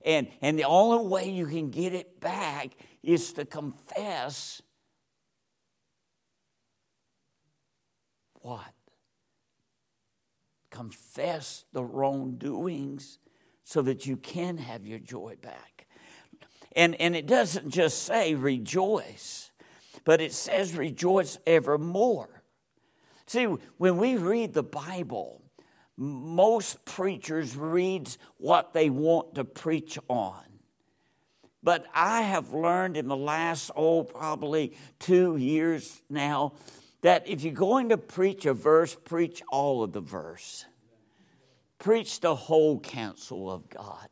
And, 0.04 0.28
and 0.42 0.60
the 0.60 0.66
only 0.66 1.08
way 1.08 1.30
you 1.30 1.46
can 1.46 1.70
get 1.70 1.94
it 1.94 2.20
back 2.20 2.72
is 3.02 3.32
to 3.34 3.46
confess 3.46 4.62
what? 8.42 8.74
Confess 10.72 11.64
the 11.72 11.86
wrongdoings 11.86 13.18
so 13.64 13.82
that 13.82 14.06
you 14.06 14.18
can 14.18 14.58
have 14.58 14.86
your 14.86 15.00
joy 15.00 15.38
back. 15.42 15.88
And, 16.76 16.96
and 16.96 17.16
it 17.16 17.28
doesn't 17.28 17.70
just 17.70 18.04
say 18.04 18.36
rejoice, 18.36 19.52
but 20.04 20.20
it 20.20 20.34
says 20.34 20.76
rejoice 20.76 21.38
evermore. 21.48 22.44
See, 23.26 23.46
when 23.78 23.96
we 23.96 24.18
read 24.18 24.54
the 24.54 24.64
Bible, 24.64 25.47
most 25.98 26.86
preachers 26.86 27.58
read 27.58 28.10
what 28.38 28.74
they 28.74 28.90
want 28.90 29.36
to 29.36 29.44
preach 29.44 29.98
on. 30.08 30.44
But 31.64 31.86
I 31.94 32.22
have 32.22 32.54
learned 32.54 32.96
in 32.96 33.08
the 33.08 33.18
last, 33.18 33.72
oh, 33.76 34.04
probably 34.04 34.74
two 35.00 35.38
years 35.38 36.02
now, 36.10 36.54
that 37.02 37.28
if 37.28 37.44
you're 37.44 37.54
going 37.54 37.90
to 37.90 37.98
preach 37.98 38.46
a 38.46 38.54
verse, 38.54 38.96
preach 38.96 39.42
all 39.52 39.84
of 39.84 39.92
the 39.92 40.02
verse. 40.02 40.66
Preach 41.80 42.20
the 42.20 42.36
whole 42.36 42.80
counsel 42.80 43.52
of 43.52 43.70
God. 43.70 44.08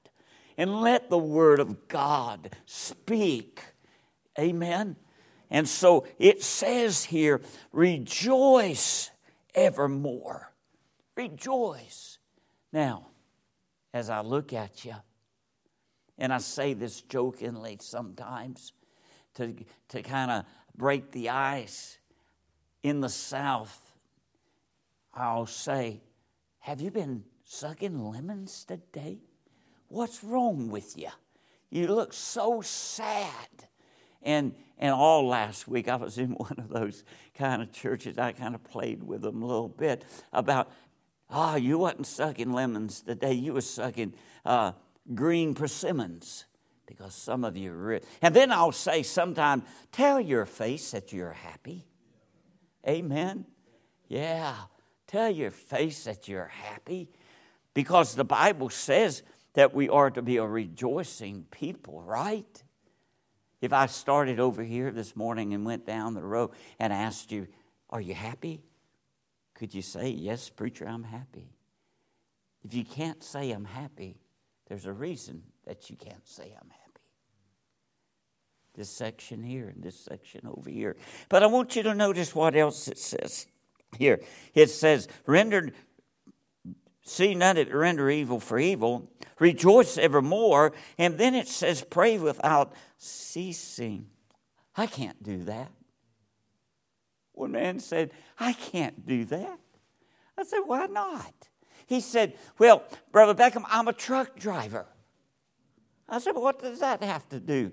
And 0.58 0.82
let 0.82 1.10
the 1.10 1.18
word 1.18 1.60
of 1.60 1.88
God 1.88 2.56
speak. 2.66 3.62
Amen. 4.40 4.96
And 5.50 5.68
so 5.68 6.08
it 6.18 6.44
says 6.44 7.06
here, 7.06 7.42
rejoice 7.72 9.12
evermore. 9.54 10.52
Rejoice. 11.16 12.20
Now, 12.74 13.08
as 13.94 14.10
I 14.10 14.22
look 14.22 14.54
at 14.54 14.84
you, 14.84 14.96
and 16.18 16.34
I 16.34 16.38
say 16.38 16.74
this 16.74 17.02
jokingly 17.02 17.78
sometimes 17.82 18.74
to, 19.36 19.54
to 19.90 20.02
kind 20.02 20.32
of 20.32 20.46
break 20.76 21.12
the 21.12 21.30
ice 21.30 21.98
in 22.84 23.02
the 23.02 23.10
South, 23.10 23.94
I'll 25.14 25.46
say, 25.46 26.02
Have 26.60 26.82
you 26.82 26.92
been 26.92 27.24
sucking 27.46 28.12
lemons 28.12 28.66
today? 28.66 29.20
What's 29.88 30.24
wrong 30.24 30.70
with 30.70 30.98
you? 30.98 31.10
You 31.70 31.88
look 31.88 32.14
so 32.14 32.62
sad. 32.62 33.68
And, 34.22 34.56
and 34.80 34.92
all 34.92 35.28
last 35.28 35.68
week, 35.68 35.88
I 35.88 35.96
was 35.96 36.18
in 36.18 36.30
one 36.32 36.56
of 36.58 36.70
those 36.70 37.04
kind 37.36 37.62
of 37.62 37.72
churches. 37.72 38.18
I 38.18 38.32
kind 38.32 38.56
of 38.56 38.64
played 38.64 39.04
with 39.04 39.22
them 39.22 39.42
a 39.42 39.46
little 39.46 39.70
bit 39.70 40.04
about, 40.34 40.72
oh, 41.30 41.56
you 41.56 41.78
wasn't 41.78 42.08
sucking 42.08 42.54
lemons 42.54 43.02
today. 43.02 43.34
You 43.34 43.54
were 43.54 43.62
sucking 43.62 44.14
uh, 44.46 44.74
green 45.14 45.54
persimmons 45.54 46.46
because 46.86 47.16
some 47.16 47.44
of 47.44 47.58
you 47.58 47.74
are. 47.74 48.00
And 48.22 48.36
then 48.36 48.52
I'll 48.52 48.72
say 48.72 49.04
sometime, 49.04 49.64
tell 49.92 50.20
your 50.20 50.46
face 50.46 50.92
that 50.92 51.12
you're 51.12 51.34
happy. 51.34 51.86
Amen. 52.88 53.46
Yeah. 54.08 54.56
Tell 55.08 55.30
your 55.30 55.52
face 55.52 56.04
that 56.06 56.28
you're 56.28 56.46
happy 56.48 57.10
because 57.74 58.16
the 58.16 58.24
Bible 58.24 58.70
says 58.70 59.24
that 59.54 59.74
we 59.74 59.90
are 59.90 60.12
to 60.12 60.22
be 60.22 60.38
a 60.38 60.46
rejoicing 60.46 61.46
people, 61.52 62.02
right? 62.02 62.64
If 63.62 63.74
I 63.74 63.86
started 63.88 64.40
over 64.40 64.64
here 64.64 64.92
this 64.92 65.16
morning 65.16 65.54
and 65.54 65.66
went 65.66 65.86
down 65.86 66.14
the 66.14 66.24
road 66.24 66.52
and 66.80 66.92
asked 66.92 67.32
you, 67.32 67.48
Are 67.90 68.02
you 68.02 68.14
happy? 68.14 68.62
Could 69.56 69.74
you 69.74 69.82
say, 69.82 70.10
Yes, 70.10 70.50
preacher, 70.50 70.88
I'm 70.88 71.04
happy? 71.04 71.50
If 72.64 72.74
you 72.74 72.86
can't 72.86 73.24
say 73.24 73.52
I'm 73.52 73.66
happy, 73.66 74.18
there's 74.68 74.86
a 74.86 74.94
reason 74.94 75.44
that 75.66 75.90
you 75.90 75.96
can't 75.96 76.28
say 76.28 76.44
I'm 76.44 76.70
happy. 76.70 76.82
This 78.76 78.90
section 78.90 79.42
here 79.42 79.70
and 79.70 79.84
this 79.84 80.00
section 80.00 80.42
over 80.46 80.70
here. 80.70 80.98
But 81.30 81.44
I 81.44 81.48
want 81.48 81.76
you 81.76 81.84
to 81.84 81.96
notice 81.96 82.36
what 82.36 82.56
else 82.56 82.88
it 82.88 82.98
says 82.98 83.48
here. 83.98 84.20
It 84.54 84.70
says, 84.70 85.08
rendered 85.26 85.74
see 87.06 87.36
none 87.36 87.58
it 87.58 87.74
render 87.74 88.10
evil 88.10 88.40
for 88.40 88.60
evil, 88.60 89.10
rejoice 89.40 89.98
evermore, 89.98 90.74
and 90.98 91.18
then 91.18 91.36
it 91.36 91.48
says, 91.48 91.84
pray 91.84 92.18
without 92.18 92.74
ceasing. 92.98 94.08
I 94.76 94.88
can't 94.88 95.22
do 95.24 95.44
that. 95.44 95.72
One 97.36 97.52
man 97.52 97.80
said, 97.80 98.12
I 98.40 98.54
can't 98.54 99.06
do 99.06 99.26
that. 99.26 99.60
I 100.38 100.44
said, 100.44 100.62
why 100.66 100.88
not? 100.88 101.34
He 101.86 102.00
said, 102.00 102.34
Well, 102.58 102.84
Brother 103.12 103.36
Beckham, 103.36 103.64
I'm 103.68 103.88
a 103.88 103.94
truck 103.94 104.38
driver. 104.38 104.86
I 106.10 106.20
said, 106.20 106.36
What 106.36 106.60
does 106.60 106.80
that 106.80 107.04
have 107.04 107.28
to 107.30 107.40
do 107.40 107.72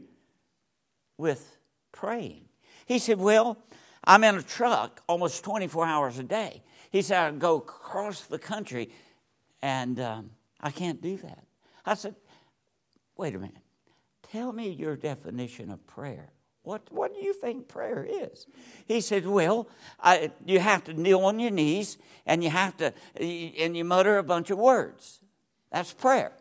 with 1.16 1.56
praying? 1.92 2.44
He 2.86 2.98
said, 2.98 3.18
Well, 3.18 3.58
I'm 4.04 4.24
in 4.24 4.36
a 4.36 4.42
truck 4.42 5.00
almost 5.08 5.44
24 5.44 5.86
hours 5.86 6.18
a 6.18 6.24
day. 6.24 6.62
He 6.90 7.02
said, 7.02 7.18
I 7.22 7.30
go 7.36 7.56
across 7.56 8.22
the 8.22 8.38
country 8.38 8.90
and 9.62 9.98
um, 10.00 10.30
I 10.60 10.70
can't 10.70 11.00
do 11.00 11.16
that. 11.18 11.44
I 11.86 11.94
said, 11.94 12.14
Wait 13.16 13.34
a 13.34 13.38
minute. 13.38 13.56
Tell 14.30 14.52
me 14.52 14.70
your 14.70 14.96
definition 14.96 15.70
of 15.70 15.86
prayer. 15.86 16.31
What, 16.62 16.82
what 16.92 17.12
do 17.12 17.24
you 17.24 17.32
think 17.34 17.66
prayer 17.66 18.06
is? 18.08 18.46
He 18.86 19.00
said, 19.00 19.26
Well, 19.26 19.68
I, 20.00 20.30
you 20.46 20.60
have 20.60 20.84
to 20.84 20.94
kneel 20.94 21.20
on 21.24 21.40
your 21.40 21.50
knees 21.50 21.98
and 22.24 22.42
you 22.44 22.50
have 22.50 22.76
to, 22.76 22.92
and 23.16 23.76
you 23.76 23.84
mutter 23.84 24.18
a 24.18 24.22
bunch 24.22 24.50
of 24.50 24.58
words. 24.58 25.20
That's 25.72 25.92
prayer. 25.92 26.32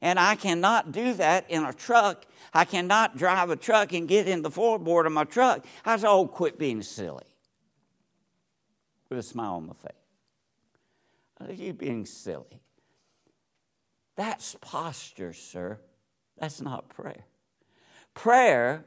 And 0.00 0.18
I 0.18 0.34
cannot 0.34 0.92
do 0.92 1.14
that 1.14 1.50
in 1.50 1.64
a 1.64 1.72
truck. 1.72 2.24
I 2.54 2.64
cannot 2.64 3.16
drive 3.16 3.50
a 3.50 3.56
truck 3.56 3.92
and 3.92 4.08
get 4.08 4.28
in 4.28 4.42
the 4.42 4.50
floorboard 4.50 5.06
of 5.06 5.12
my 5.12 5.24
truck. 5.24 5.64
I 5.84 5.96
said, 5.96 6.08
Oh, 6.08 6.26
quit 6.26 6.58
being 6.58 6.82
silly. 6.82 7.24
With 9.08 9.18
a 9.18 9.22
smile 9.22 9.54
on 9.54 9.66
my 9.66 9.74
face. 9.74 9.92
Are 11.40 11.52
you 11.52 11.72
being 11.72 12.06
silly? 12.06 12.60
That's 14.16 14.56
posture, 14.60 15.32
sir. 15.32 15.80
That's 16.38 16.60
not 16.60 16.88
prayer. 16.88 17.24
Prayer 18.14 18.84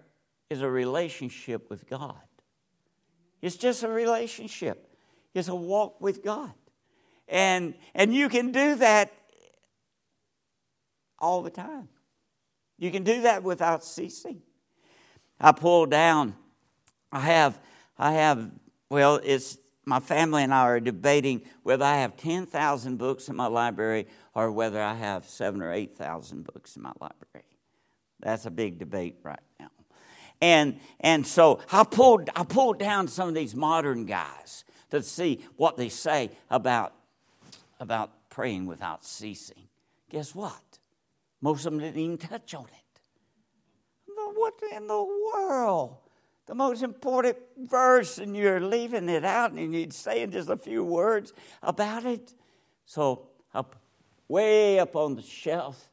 is 0.54 0.62
a 0.62 0.70
relationship 0.70 1.70
with 1.70 1.89
God. 1.89 2.22
It's 3.42 3.58
just 3.58 3.84
a 3.84 3.89
relationship. 3.89 4.96
It's 5.34 5.50
a 5.50 5.56
walk 5.56 6.00
with 6.00 6.24
God. 6.24 6.54
And, 7.28 7.74
and 7.94 8.13
you 8.13 8.30
can 8.30 8.52
do 8.52 8.76
that 8.76 9.12
all 11.20 11.42
the 11.42 11.50
time. 11.50 11.89
You 12.78 12.92
can 12.92 13.04
do 13.04 13.24
that 13.24 13.44
without 13.44 13.84
ceasing. 13.84 14.42
I 15.39 15.52
pull 15.52 15.88
down, 15.88 16.36
I 17.12 17.22
have, 17.22 17.60
I 17.98 18.13
have, 18.13 18.52
well, 18.89 19.20
it's 19.24 19.58
my 19.86 20.00
family 20.00 20.44
and 20.44 20.54
I 20.54 20.62
are 20.62 20.80
debating 20.80 21.42
whether 21.63 21.84
I 21.84 21.98
have 21.98 22.16
10,000 22.16 22.98
books 22.98 23.28
in 23.28 23.36
my 23.36 23.48
library 23.48 24.08
or 24.36 24.52
whether 24.52 24.82
I 24.82 24.94
have 24.94 25.26
seven 25.26 25.62
or 25.62 25.74
8,000 25.74 26.46
books 26.46 26.76
in 26.76 26.84
my 26.84 26.94
library. 27.02 27.46
That's 28.20 28.46
a 28.46 28.52
big 28.52 28.80
debate 28.80 29.18
right 29.24 29.39
now. 29.60 29.73
And, 30.41 30.80
and 31.00 31.26
so 31.26 31.62
I 31.72 31.84
pulled, 31.84 32.30
I 32.36 32.43
pulled 32.43 32.80
down 32.80 33.08
some 33.08 33.30
of 33.30 33.36
these 33.36 33.56
modern 33.56 34.06
guys 34.06 34.65
to 34.91 35.02
see 35.02 35.43
what 35.56 35.78
they 35.78 35.89
say 35.89 36.32
about, 36.50 36.93
about 37.80 38.12
praying 38.30 38.65
without 38.65 39.06
ceasing. 39.06 39.67
Guess 40.10 40.36
what? 40.36 40.62
Most 41.41 41.65
of 41.65 41.74
them 41.74 41.80
didn't 41.82 42.00
even 42.00 42.17
touch 42.17 42.54
on 42.54 42.65
it. 42.65 42.84
What 44.43 44.56
in 44.74 44.88
the 44.88 45.32
world? 45.34 45.96
The 46.48 46.56
most 46.56 46.84
important 46.84 47.38
verse, 47.58 48.17
and 48.17 48.36
you're 48.36 48.60
leaving 48.60 49.08
it 49.08 49.24
out, 49.24 49.54
and 49.54 49.74
you're 49.74 49.89
saying 49.89 50.32
just 50.32 50.50
a 50.50 50.58
few 50.58 50.84
words 50.84 51.32
about 51.62 52.06
it. 52.06 52.34
So, 52.86 53.30
up 53.54 53.78
way 54.28 54.80
up 54.80 54.98
on 54.98 55.15
the 55.15 55.22
shelf, 55.22 55.89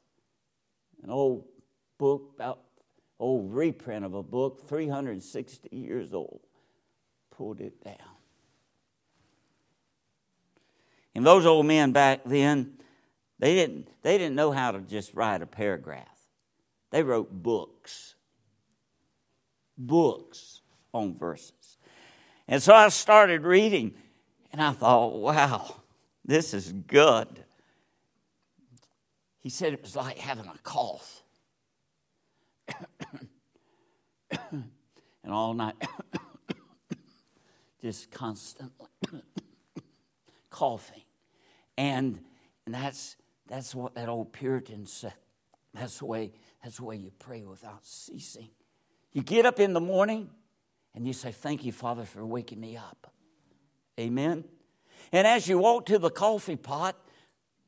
an 1.05 1.11
old 1.11 1.45
book 1.97 2.33
about 2.35 2.59
old 3.21 3.55
reprint 3.55 4.05
of 4.05 4.15
a 4.15 4.23
book, 4.23 4.69
360 4.69 5.69
years 5.71 6.13
old. 6.13 6.41
Pulled 7.31 7.61
it 7.61 7.85
down. 7.85 7.97
And 11.15 11.25
those 11.25 11.47
old 11.47 11.67
men 11.67 11.93
back 11.93 12.21
then, 12.25 12.79
They 13.41 13.55
didn't, 13.55 13.89
they 14.03 14.19
didn't 14.19 14.37
know 14.37 14.53
how 14.53 14.71
to 14.71 14.81
just 14.81 15.15
write 15.15 15.41
a 15.41 15.47
paragraph. 15.47 16.07
They 16.91 17.03
wrote 17.03 17.31
books. 17.33 18.15
Books 19.79 20.61
on 20.93 21.15
verses. 21.17 21.79
And 22.47 22.63
so 22.63 22.75
I 22.75 22.89
started 22.91 23.45
reading, 23.45 23.95
and 24.53 24.61
I 24.61 24.73
thought, 24.73 25.15
wow, 25.15 25.77
this 26.25 26.53
is 26.53 26.71
good. 26.73 27.45
He 29.39 29.49
said 29.49 29.73
it 29.73 29.81
was 29.81 29.97
like 29.97 30.19
having 30.19 30.47
a 30.47 30.59
cough. 30.63 31.20
and 34.51 35.33
all 35.33 35.55
night, 35.55 35.75
just 37.83 38.11
constantly 38.11 38.87
coughing. 40.51 41.03
And, 41.77 42.21
and 42.67 42.75
that's, 42.75 43.17
that's 43.49 43.75
what 43.75 43.95
that 43.95 44.09
old 44.09 44.33
Puritan 44.33 44.87
said. 44.87 45.15
That's 45.75 45.99
the, 45.99 46.07
way, 46.07 46.33
that's 46.63 46.79
the 46.79 46.85
way 46.85 46.97
you 46.97 47.11
pray 47.19 47.45
without 47.45 47.85
ceasing. 47.85 48.51
You 49.13 49.23
get 49.23 49.47
up 49.47 49.61
in 49.61 49.73
the 49.73 49.81
morning 49.81 50.31
and 50.95 51.07
you 51.07 51.13
say, 51.13 51.33
Thank 51.33 51.65
you, 51.65 51.73
Father, 51.73 52.05
for 52.05 52.25
waking 52.25 52.61
me 52.61 52.77
up. 52.77 53.13
Amen. 53.99 54.45
And 55.13 55.27
as 55.27 55.49
you 55.49 55.59
walk 55.59 55.87
to 55.87 55.99
the 55.99 56.11
coffee 56.11 56.57
pot, 56.57 56.97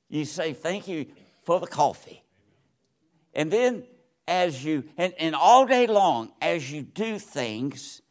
you 0.09 0.25
say, 0.25 0.53
Thank 0.53 0.89
you 0.89 1.07
for 1.43 1.61
the 1.61 1.67
coffee. 1.67 2.23
And 3.35 3.51
then 3.51 3.85
as 4.29 4.65
you, 4.65 4.85
and, 4.97 5.13
and 5.19 5.35
all 5.35 5.67
day 5.67 5.87
long, 5.87 6.33
as 6.41 6.71
you 6.71 6.83
do 6.83 7.19
things, 7.19 8.03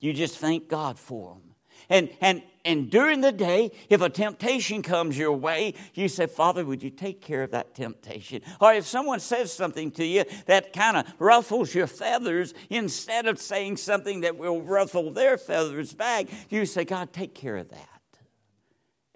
you 0.00 0.12
just 0.12 0.38
thank 0.38 0.68
God 0.68 0.98
for 0.98 1.34
them. 1.34 1.42
And, 1.88 2.10
and, 2.20 2.42
and 2.64 2.90
during 2.90 3.20
the 3.20 3.32
day, 3.32 3.70
if 3.88 4.00
a 4.00 4.08
temptation 4.08 4.82
comes 4.82 5.18
your 5.18 5.32
way, 5.32 5.74
you 5.94 6.08
say, 6.08 6.26
Father, 6.26 6.64
would 6.64 6.82
you 6.82 6.90
take 6.90 7.20
care 7.20 7.42
of 7.42 7.50
that 7.50 7.74
temptation? 7.74 8.42
Or 8.60 8.72
if 8.72 8.86
someone 8.86 9.20
says 9.20 9.52
something 9.52 9.90
to 9.92 10.04
you 10.04 10.24
that 10.46 10.72
kind 10.72 10.96
of 10.96 11.12
ruffles 11.18 11.74
your 11.74 11.86
feathers, 11.86 12.54
instead 12.70 13.26
of 13.26 13.38
saying 13.38 13.76
something 13.76 14.22
that 14.22 14.36
will 14.36 14.62
ruffle 14.62 15.10
their 15.12 15.36
feathers 15.36 15.92
back, 15.92 16.28
you 16.50 16.66
say, 16.66 16.84
God, 16.84 17.12
take 17.12 17.34
care 17.34 17.56
of 17.56 17.68
that. 17.70 17.88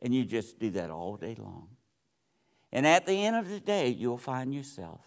And 0.02 0.14
you 0.14 0.24
just 0.24 0.58
do 0.58 0.70
that 0.70 0.90
all 0.90 1.16
day 1.16 1.36
long. 1.38 1.68
And 2.72 2.86
at 2.86 3.06
the 3.06 3.24
end 3.24 3.36
of 3.36 3.48
the 3.48 3.60
day, 3.60 3.88
you'll 3.88 4.18
find 4.18 4.54
yourself 4.54 5.00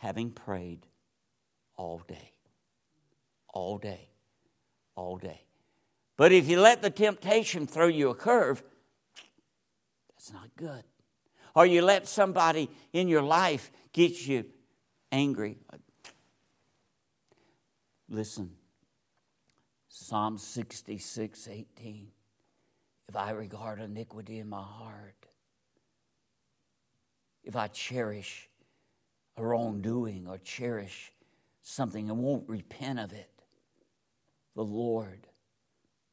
having 0.00 0.30
prayed 0.30 0.86
all 1.76 2.02
day. 2.08 2.32
All 3.52 3.76
day. 3.76 4.08
All 4.96 5.18
day. 5.18 5.42
But 6.16 6.32
if 6.32 6.48
you 6.48 6.58
let 6.58 6.80
the 6.80 6.90
temptation 6.90 7.66
throw 7.66 7.86
you 7.86 8.08
a 8.08 8.14
curve, 8.14 8.62
that's 10.10 10.32
not 10.32 10.48
good. 10.56 10.84
Or 11.54 11.66
you 11.66 11.82
let 11.82 12.08
somebody 12.08 12.70
in 12.92 13.08
your 13.08 13.22
life 13.22 13.70
get 13.92 14.26
you 14.26 14.46
angry. 15.12 15.58
Listen, 18.08 18.50
Psalm 19.88 20.38
66 20.38 21.48
18. 21.48 22.08
If 23.08 23.16
I 23.16 23.32
regard 23.32 23.80
iniquity 23.80 24.38
in 24.38 24.48
my 24.48 24.62
heart, 24.62 25.26
if 27.44 27.56
I 27.56 27.66
cherish 27.68 28.49
wrongdoing 29.40 30.26
or 30.28 30.38
cherish 30.38 31.12
something 31.62 32.10
and 32.10 32.18
won't 32.18 32.48
repent 32.48 32.98
of 32.98 33.12
it, 33.12 33.30
the 34.54 34.64
Lord 34.64 35.26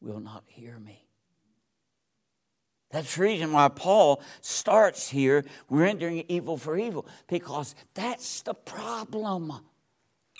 will 0.01 0.19
not 0.19 0.43
hear 0.47 0.77
me. 0.79 1.03
That's 2.89 3.15
the 3.15 3.21
reason 3.23 3.51
why 3.51 3.67
Paul 3.67 4.21
starts 4.41 5.09
here 5.09 5.43
rendering 5.69 6.23
evil 6.29 6.57
for 6.57 6.77
evil, 6.77 7.05
because 7.27 7.75
that's 7.93 8.41
the 8.41 8.53
problem. 8.53 9.53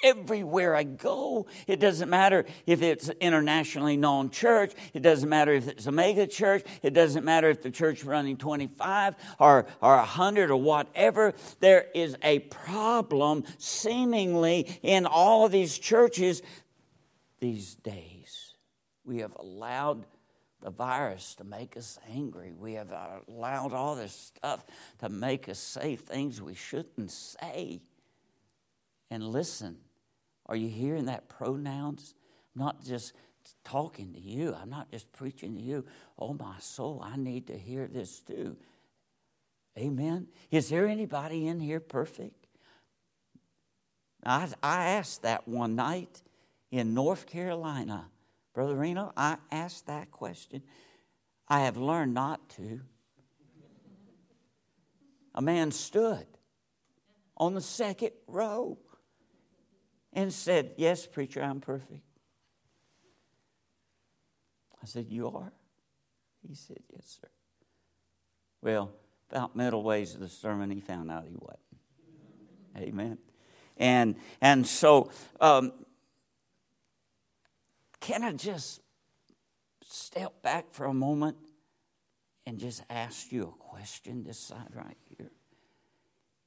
Everywhere 0.04 0.76
I 0.76 0.84
go, 0.84 1.48
it 1.66 1.80
doesn't 1.80 2.10
matter 2.10 2.46
if 2.68 2.84
it's 2.84 3.10
internationally 3.20 3.98
known 3.98 4.30
church, 4.30 4.74
it 4.94 5.02
doesn't 5.02 5.28
matter 5.28 5.54
if 5.54 5.68
it's 5.68 5.88
a 5.88 5.92
mega 5.92 6.28
church, 6.28 6.64
it 6.84 6.94
doesn't 6.94 7.26
matter 7.26 7.50
if 7.50 7.64
the 7.64 7.72
church 7.72 8.04
running 8.04 8.38
25 8.38 9.16
or, 9.40 9.66
or 9.82 9.96
100 9.98 10.52
or 10.52 10.62
whatever. 10.62 11.34
There 11.60 11.88
is 11.96 12.16
a 12.22 12.40
problem 12.40 13.44
seemingly 13.58 14.80
in 14.84 15.08
all 15.08 15.46
of 15.46 15.52
these 15.52 15.78
churches 15.80 16.44
these 17.40 17.74
days. 17.76 18.54
We 19.04 19.20
have 19.20 19.36
allowed 19.40 20.06
the 20.62 20.70
virus 20.70 21.36
to 21.36 21.44
make 21.44 21.78
us 21.78 21.98
angry. 22.14 22.52
We 22.52 22.74
have 22.74 22.92
allowed 23.28 23.74
all 23.74 23.96
this 23.96 24.32
stuff 24.36 24.66
to 25.00 25.10
make 25.10 25.50
us 25.50 25.60
say 25.60 25.96
things 25.96 26.42
we 26.42 26.56
shouldn't 26.56 27.12
say. 27.12 27.82
And 29.10 29.24
listen, 29.24 29.78
are 30.50 30.56
you 30.56 30.70
hearing 30.70 31.06
that 31.06 31.30
pronouns? 31.30 32.14
I'm 32.56 32.66
not 32.66 32.84
just 32.84 33.14
talking 33.64 34.14
to 34.14 34.20
you, 34.20 34.56
I'm 34.60 34.70
not 34.70 34.92
just 34.92 35.12
preaching 35.12 35.56
to 35.56 35.62
you. 35.62 35.86
Oh, 36.18 36.34
my 36.34 36.56
soul, 36.60 37.02
I 37.04 37.18
need 37.18 37.48
to 37.48 37.58
hear 37.58 37.88
this 37.88 38.20
too. 38.20 38.58
Amen. 39.78 40.28
Is 40.50 40.70
there 40.70 40.88
anybody 40.88 41.48
in 41.48 41.60
here 41.60 41.80
perfect? 41.80 42.48
I, 44.26 44.50
I 44.64 44.90
asked 44.90 45.22
that 45.22 45.48
one 45.48 45.76
night 45.76 46.22
in 46.72 46.94
North 46.94 47.28
Carolina. 47.28 48.08
Brother 48.54 48.76
Reno, 48.76 49.14
I 49.16 49.38
asked 49.52 49.86
that 49.88 50.12
question. 50.12 50.64
I 51.48 51.62
have 51.62 51.78
learned 51.78 52.14
not 52.14 52.50
to. 52.52 52.82
A 55.36 55.42
man 55.42 55.72
stood 55.72 56.26
on 57.38 57.54
the 57.54 57.62
second 57.62 58.12
row 58.28 58.80
and 60.18 60.34
said, 60.34 60.72
Yes, 60.78 61.06
preacher, 61.06 61.44
I'm 61.44 61.62
perfect. 61.62 62.02
I 64.82 64.86
said, 64.86 65.06
You 65.10 65.30
are? 65.30 65.54
He 66.46 66.56
said, 66.56 66.80
Yes, 66.92 67.20
sir. 67.22 67.30
Well, 68.62 68.92
about 69.30 69.56
middle 69.56 69.84
ways 69.84 70.16
of 70.16 70.20
the 70.20 70.28
sermon, 70.28 70.72
he 70.72 70.80
found 70.80 71.12
out 71.12 71.26
he 71.28 71.36
wasn't. 71.36 71.62
Amen. 72.78 73.20
And, 73.78 74.16
and 74.42 74.66
so 74.66 75.12
um, 75.40 75.72
can 78.00 78.24
I 78.24 78.34
just 78.34 78.82
step 79.84 80.42
back 80.42 80.72
for 80.72 80.86
a 80.86 80.94
moment 80.94 81.38
and 82.48 82.58
just 82.58 82.82
ask 82.90 83.32
you 83.32 83.44
a 83.44 83.64
question 83.64 84.24
this 84.24 84.40
side 84.40 84.70
right 84.74 84.98
here? 85.16 85.30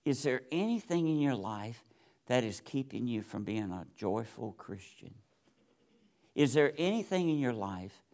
Is 0.05 0.25
there 0.25 0.43
anything 0.51 1.07
in 1.07 1.21
your 1.21 1.37
life 1.37 1.85
that 2.31 2.45
is 2.45 2.61
keeping 2.61 3.09
you 3.09 3.23
from 3.23 3.43
being 3.43 3.73
a 3.73 3.85
joyful 3.97 4.53
Christian? 4.53 5.13
Is 6.37 6.55
there 6.55 6.73
anything 6.79 7.29
in 7.29 7.41
your 7.41 7.53
life 7.53 8.05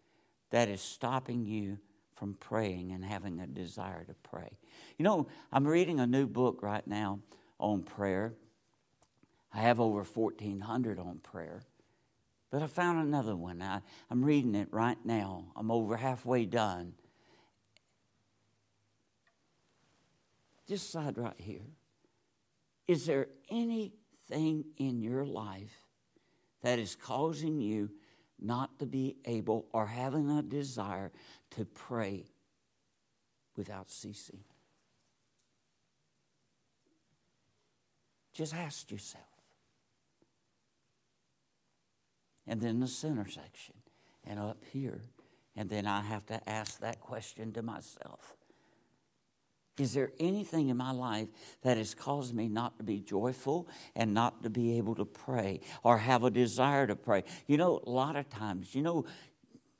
that 0.49 0.69
is 0.69 0.81
stopping 0.81 1.45
you 1.45 1.77
from 2.15 2.33
praying 2.33 2.91
and 2.93 3.05
having 3.05 3.39
a 3.39 3.45
desire 3.45 4.03
to 4.05 4.15
pray? 4.23 4.57
You 4.97 5.03
know, 5.03 5.27
I'm 5.53 5.67
reading 5.67 5.99
a 5.99 6.07
new 6.07 6.25
book 6.25 6.63
right 6.63 6.85
now 6.87 7.19
on 7.59 7.83
prayer. 7.83 8.33
I 9.53 9.59
have 9.59 9.79
over 9.79 10.01
1,400 10.01 10.97
on 10.97 11.19
prayer. 11.19 11.61
But 12.49 12.63
I 12.63 12.65
found 12.65 12.99
another 12.99 13.35
one. 13.35 13.61
I, 13.61 13.81
I'm 14.09 14.25
reading 14.25 14.55
it 14.55 14.69
right 14.71 14.97
now. 15.05 15.45
I'm 15.55 15.69
over 15.69 15.95
halfway 15.95 16.45
done. 16.45 16.93
This 20.65 20.81
side 20.81 21.19
right 21.19 21.37
here. 21.37 21.67
Is 22.87 23.05
there 23.05 23.27
anything 24.31 24.65
in 24.77 25.01
your 25.01 25.25
life 25.25 25.83
that 26.61 26.79
is 26.79 26.95
causing 26.95 27.59
you 27.59 27.91
not 28.39 28.79
to 28.79 28.85
be 28.85 29.17
able 29.25 29.67
or 29.71 29.87
having 29.87 30.29
a 30.29 30.41
desire 30.41 31.11
to 31.51 31.65
pray 31.65 32.25
without 33.55 33.89
ceasing? 33.89 34.39
Just 38.33 38.53
ask 38.53 38.91
yourself. 38.91 39.37
and 42.47 42.61
then 42.61 42.79
the 42.79 42.87
center 42.87 43.27
section, 43.29 43.75
and 44.25 44.39
up 44.39 44.63
here. 44.71 45.01
And 45.55 45.69
then 45.69 45.85
I 45.85 46.01
have 46.01 46.25
to 46.27 46.49
ask 46.49 46.79
that 46.79 47.01
question 47.01 47.51
to 47.53 47.61
myself 47.61 48.36
Is 49.79 49.93
there 49.93 50.11
anything 50.19 50.69
in 50.69 50.77
my 50.77 50.91
life 50.91 51.27
that 51.61 51.77
has 51.77 51.93
caused 51.93 52.33
me 52.33 52.47
not 52.47 52.77
to 52.77 52.83
be 52.83 52.99
joyful 52.99 53.67
and 53.95 54.13
not 54.13 54.43
to 54.43 54.49
be 54.49 54.77
able 54.77 54.95
to 54.95 55.05
pray 55.05 55.59
or 55.83 55.99
have 55.99 56.23
a 56.23 56.31
desire 56.31 56.87
to 56.87 56.95
pray? 56.95 57.23
You 57.45 57.57
know, 57.57 57.81
a 57.85 57.89
lot 57.89 58.15
of 58.15 58.27
times, 58.29 58.73
you 58.73 58.81
know, 58.81 59.05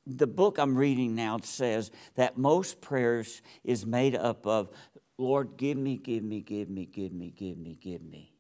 the 0.05 0.27
book 0.27 0.57
I'm 0.57 0.77
reading 0.77 1.15
now 1.15 1.39
says 1.41 1.91
that 2.15 2.37
most 2.37 2.79
prayers 2.79 3.41
is 3.63 3.85
made 3.85 4.15
up 4.15 4.45
of, 4.45 4.69
Lord, 5.17 5.57
give 5.57 5.77
me, 5.77 5.97
give 5.97 6.23
me, 6.23 6.41
give 6.41 6.69
me, 6.69 6.85
give 6.85 7.11
me, 7.11 7.33
give 7.35 7.57
me, 7.57 7.77
give 7.81 8.03
me. 8.03 8.36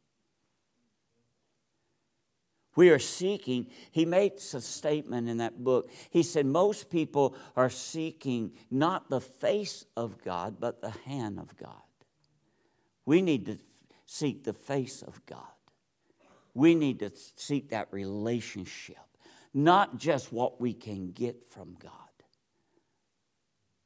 We 2.77 2.91
are 2.91 2.99
seeking, 2.99 3.67
he 3.91 4.05
makes 4.05 4.53
a 4.53 4.61
statement 4.61 5.27
in 5.27 5.37
that 5.37 5.63
book. 5.63 5.89
He 6.11 6.21
said, 6.21 6.45
Most 6.45 6.91
people 6.91 7.35
are 7.55 7.71
seeking 7.71 8.51
not 8.69 9.09
the 9.09 9.19
face 9.19 9.83
of 9.97 10.23
God, 10.23 10.57
but 10.59 10.79
the 10.79 10.91
hand 10.91 11.39
of 11.39 11.57
God. 11.57 11.81
We 13.03 13.23
need 13.23 13.47
to 13.47 13.57
seek 14.05 14.43
the 14.43 14.53
face 14.53 15.01
of 15.01 15.25
God. 15.25 15.41
We 16.53 16.75
need 16.75 16.99
to 16.99 17.11
seek 17.35 17.71
that 17.71 17.87
relationship, 17.89 18.97
not 19.55 19.97
just 19.97 20.31
what 20.31 20.61
we 20.61 20.73
can 20.73 21.11
get 21.13 21.43
from 21.47 21.77
God. 21.79 21.91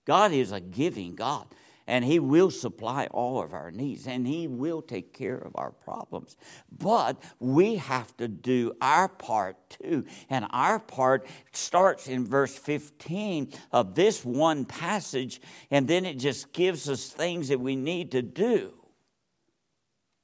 God 0.03 0.33
is 0.33 0.51
a 0.51 0.59
giving 0.59 1.15
God 1.15 1.47
and 1.91 2.05
He 2.05 2.19
will 2.19 2.49
supply 2.49 3.07
all 3.07 3.43
of 3.43 3.53
our 3.53 3.69
needs 3.69 4.07
and 4.07 4.25
He 4.25 4.47
will 4.47 4.81
take 4.81 5.13
care 5.13 5.37
of 5.37 5.51
our 5.55 5.71
problems. 5.71 6.37
But 6.71 7.21
we 7.37 7.75
have 7.75 8.15
to 8.15 8.29
do 8.29 8.71
our 8.81 9.09
part 9.09 9.57
too. 9.69 10.05
And 10.29 10.47
our 10.51 10.79
part 10.79 11.27
starts 11.51 12.07
in 12.07 12.25
verse 12.25 12.57
15 12.57 13.51
of 13.73 13.93
this 13.93 14.23
one 14.23 14.63
passage, 14.63 15.41
and 15.69 15.85
then 15.85 16.05
it 16.05 16.17
just 16.17 16.53
gives 16.53 16.87
us 16.87 17.09
things 17.09 17.49
that 17.49 17.59
we 17.59 17.75
need 17.75 18.11
to 18.13 18.21
do. 18.21 18.71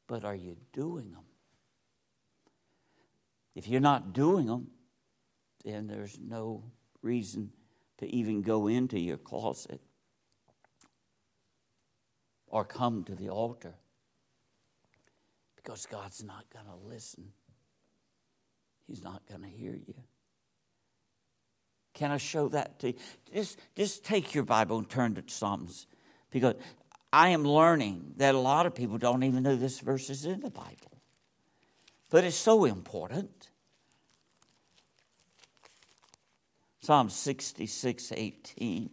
But 0.08 0.24
are 0.24 0.36
you 0.36 0.56
doing 0.72 1.12
them? 1.12 1.26
If 3.56 3.68
you're 3.68 3.82
not 3.82 4.14
doing 4.14 4.46
them, 4.46 4.68
then 5.66 5.88
there's 5.88 6.18
no 6.18 6.64
reason 7.02 7.52
to 7.98 8.08
even 8.08 8.42
go 8.42 8.68
into 8.68 8.98
your 8.98 9.18
closet 9.18 9.82
or 12.48 12.64
come 12.64 13.04
to 13.04 13.16
the 13.16 13.30
altar 13.30 13.76
because 15.56 15.86
God's 15.86 16.24
not 16.24 16.46
going 16.52 16.66
to 16.66 16.88
listen. 16.88 17.32
He's 18.88 19.04
not 19.04 19.22
going 19.28 19.42
to 19.42 19.50
hear 19.50 19.74
you. 19.74 19.94
Can 21.94 22.12
I 22.12 22.18
show 22.18 22.48
that 22.50 22.80
to 22.80 22.88
you? 22.88 22.94
Just, 23.34 23.60
just 23.76 24.06
take 24.06 24.34
your 24.34 24.44
Bible 24.44 24.78
and 24.78 24.90
turn 24.90 25.16
to 25.16 25.24
Psalms 25.26 25.88
because 26.32 26.56
I 27.12 27.30
am 27.30 27.44
learning 27.44 28.14
that 28.18 28.36
a 28.36 28.40
lot 28.40 28.66
of 28.66 28.76
people 28.76 28.98
don't 28.98 29.24
even 29.24 29.44
know 29.44 29.56
this 29.56 29.80
verse 29.80 30.10
is 30.10 30.26
in 30.26 30.40
the 30.42 30.50
Bible. 30.50 31.02
But 32.10 32.24
it's 32.24 32.38
so 32.38 32.66
important. 32.66 33.50
Psalm 36.82 37.10
66 37.10 38.14
18. 38.16 38.90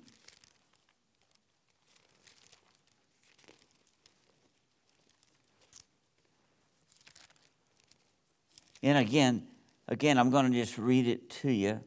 And 8.85 8.99
again, 8.99 9.47
again, 9.89 10.19
I'm 10.19 10.29
going 10.29 10.53
to 10.53 10.59
just 10.59 10.77
read 10.77 11.09
it 11.09 11.31
to 11.41 11.51
you. 11.51 11.81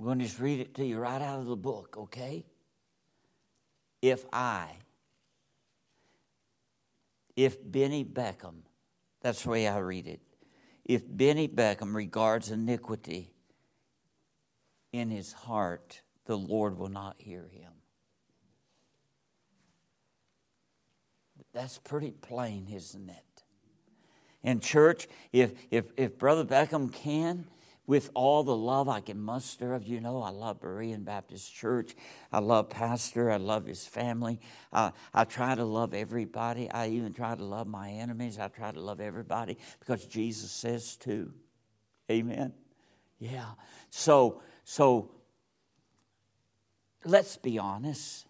I'm 0.00 0.06
going 0.06 0.20
to 0.20 0.24
just 0.24 0.40
read 0.40 0.60
it 0.60 0.74
to 0.76 0.86
you 0.86 0.98
right 0.98 1.20
out 1.20 1.40
of 1.40 1.44
the 1.44 1.56
book, 1.56 1.96
okay? 1.98 2.46
If 4.00 4.24
I, 4.32 4.70
if 7.36 7.58
Benny 7.62 8.06
Beckham, 8.06 8.62
that's 9.20 9.42
the 9.42 9.50
way 9.50 9.68
I 9.68 9.76
read 9.80 10.06
it, 10.06 10.22
if 10.86 11.02
Benny 11.06 11.46
Beckham 11.46 11.94
regards 11.94 12.50
iniquity 12.50 13.34
in 14.94 15.10
his 15.10 15.34
heart, 15.34 16.00
the 16.24 16.38
Lord 16.38 16.78
will 16.78 16.88
not 16.88 17.16
hear 17.18 17.48
him. 17.52 17.83
That's 21.54 21.78
pretty 21.78 22.10
plain, 22.10 22.68
isn't 22.70 23.08
it? 23.08 23.42
In 24.42 24.60
church, 24.60 25.08
if, 25.32 25.52
if, 25.70 25.86
if 25.96 26.18
Brother 26.18 26.44
Beckham 26.44 26.92
can, 26.92 27.46
with 27.86 28.10
all 28.14 28.42
the 28.42 28.56
love 28.56 28.88
I 28.88 29.00
can 29.00 29.20
muster 29.20 29.74
of 29.74 29.86
you 29.86 30.00
know, 30.00 30.22
I 30.22 30.30
love 30.30 30.60
Berean 30.60 31.04
Baptist 31.04 31.54
Church. 31.54 31.94
I 32.32 32.38
love 32.38 32.70
Pastor. 32.70 33.30
I 33.30 33.36
love 33.36 33.66
his 33.66 33.86
family. 33.86 34.40
I, 34.72 34.92
I 35.12 35.24
try 35.24 35.54
to 35.54 35.64
love 35.64 35.92
everybody. 35.92 36.70
I 36.70 36.88
even 36.88 37.12
try 37.12 37.34
to 37.34 37.44
love 37.44 37.66
my 37.66 37.90
enemies. 37.90 38.38
I 38.38 38.48
try 38.48 38.72
to 38.72 38.80
love 38.80 39.00
everybody 39.00 39.58
because 39.80 40.06
Jesus 40.06 40.50
says 40.50 40.96
to. 40.98 41.32
Amen. 42.10 42.54
Yeah. 43.18 43.50
So 43.90 44.40
so 44.64 45.10
let's 47.04 47.36
be 47.36 47.58
honest. 47.58 48.26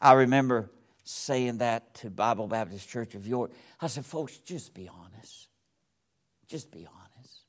I 0.00 0.12
remember 0.12 0.70
saying 1.04 1.58
that 1.58 1.94
to 1.94 2.10
Bible 2.10 2.46
Baptist 2.46 2.88
Church 2.88 3.14
of 3.14 3.26
York. 3.26 3.50
I 3.80 3.86
said, 3.88 4.06
folks, 4.06 4.38
just 4.38 4.74
be 4.74 4.88
honest. 4.88 5.48
Just 6.48 6.70
be 6.70 6.86
honest. 6.86 7.40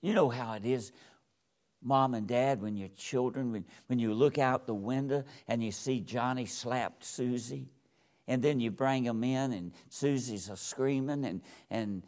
You 0.00 0.14
know 0.14 0.28
how 0.28 0.54
it 0.54 0.64
is, 0.64 0.92
mom 1.82 2.14
and 2.14 2.26
dad, 2.26 2.60
when 2.60 2.76
your 2.76 2.88
children, 2.96 3.52
when, 3.52 3.64
when 3.86 3.98
you 3.98 4.14
look 4.14 4.38
out 4.38 4.66
the 4.66 4.74
window 4.74 5.24
and 5.46 5.62
you 5.62 5.70
see 5.70 6.00
Johnny 6.00 6.46
slapped 6.46 7.04
Susie, 7.04 7.68
and 8.28 8.42
then 8.42 8.60
you 8.60 8.70
bring 8.70 9.04
them 9.04 9.24
in 9.24 9.52
and 9.52 9.72
Susie's 9.88 10.48
a 10.48 10.56
screaming 10.56 11.24
and, 11.24 11.42
and, 11.70 12.02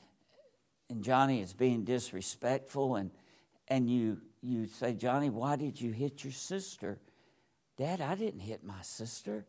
and 0.89 1.03
Johnny 1.03 1.41
is 1.41 1.53
being 1.53 1.85
disrespectful 1.85 2.97
and, 2.97 3.11
and 3.69 3.91
you, 3.91 4.21
you 4.43 4.67
say, 4.67 4.95
Johnny, 4.95 5.31
why 5.31 5.57
did 5.57 5.81
you 5.81 5.91
hit 5.91 6.23
your 6.23 6.33
sister? 6.33 6.99
Dad, 7.77 8.01
I 8.01 8.15
didn't 8.15 8.41
hit 8.41 8.65
my 8.65 8.83
sister. 8.83 9.45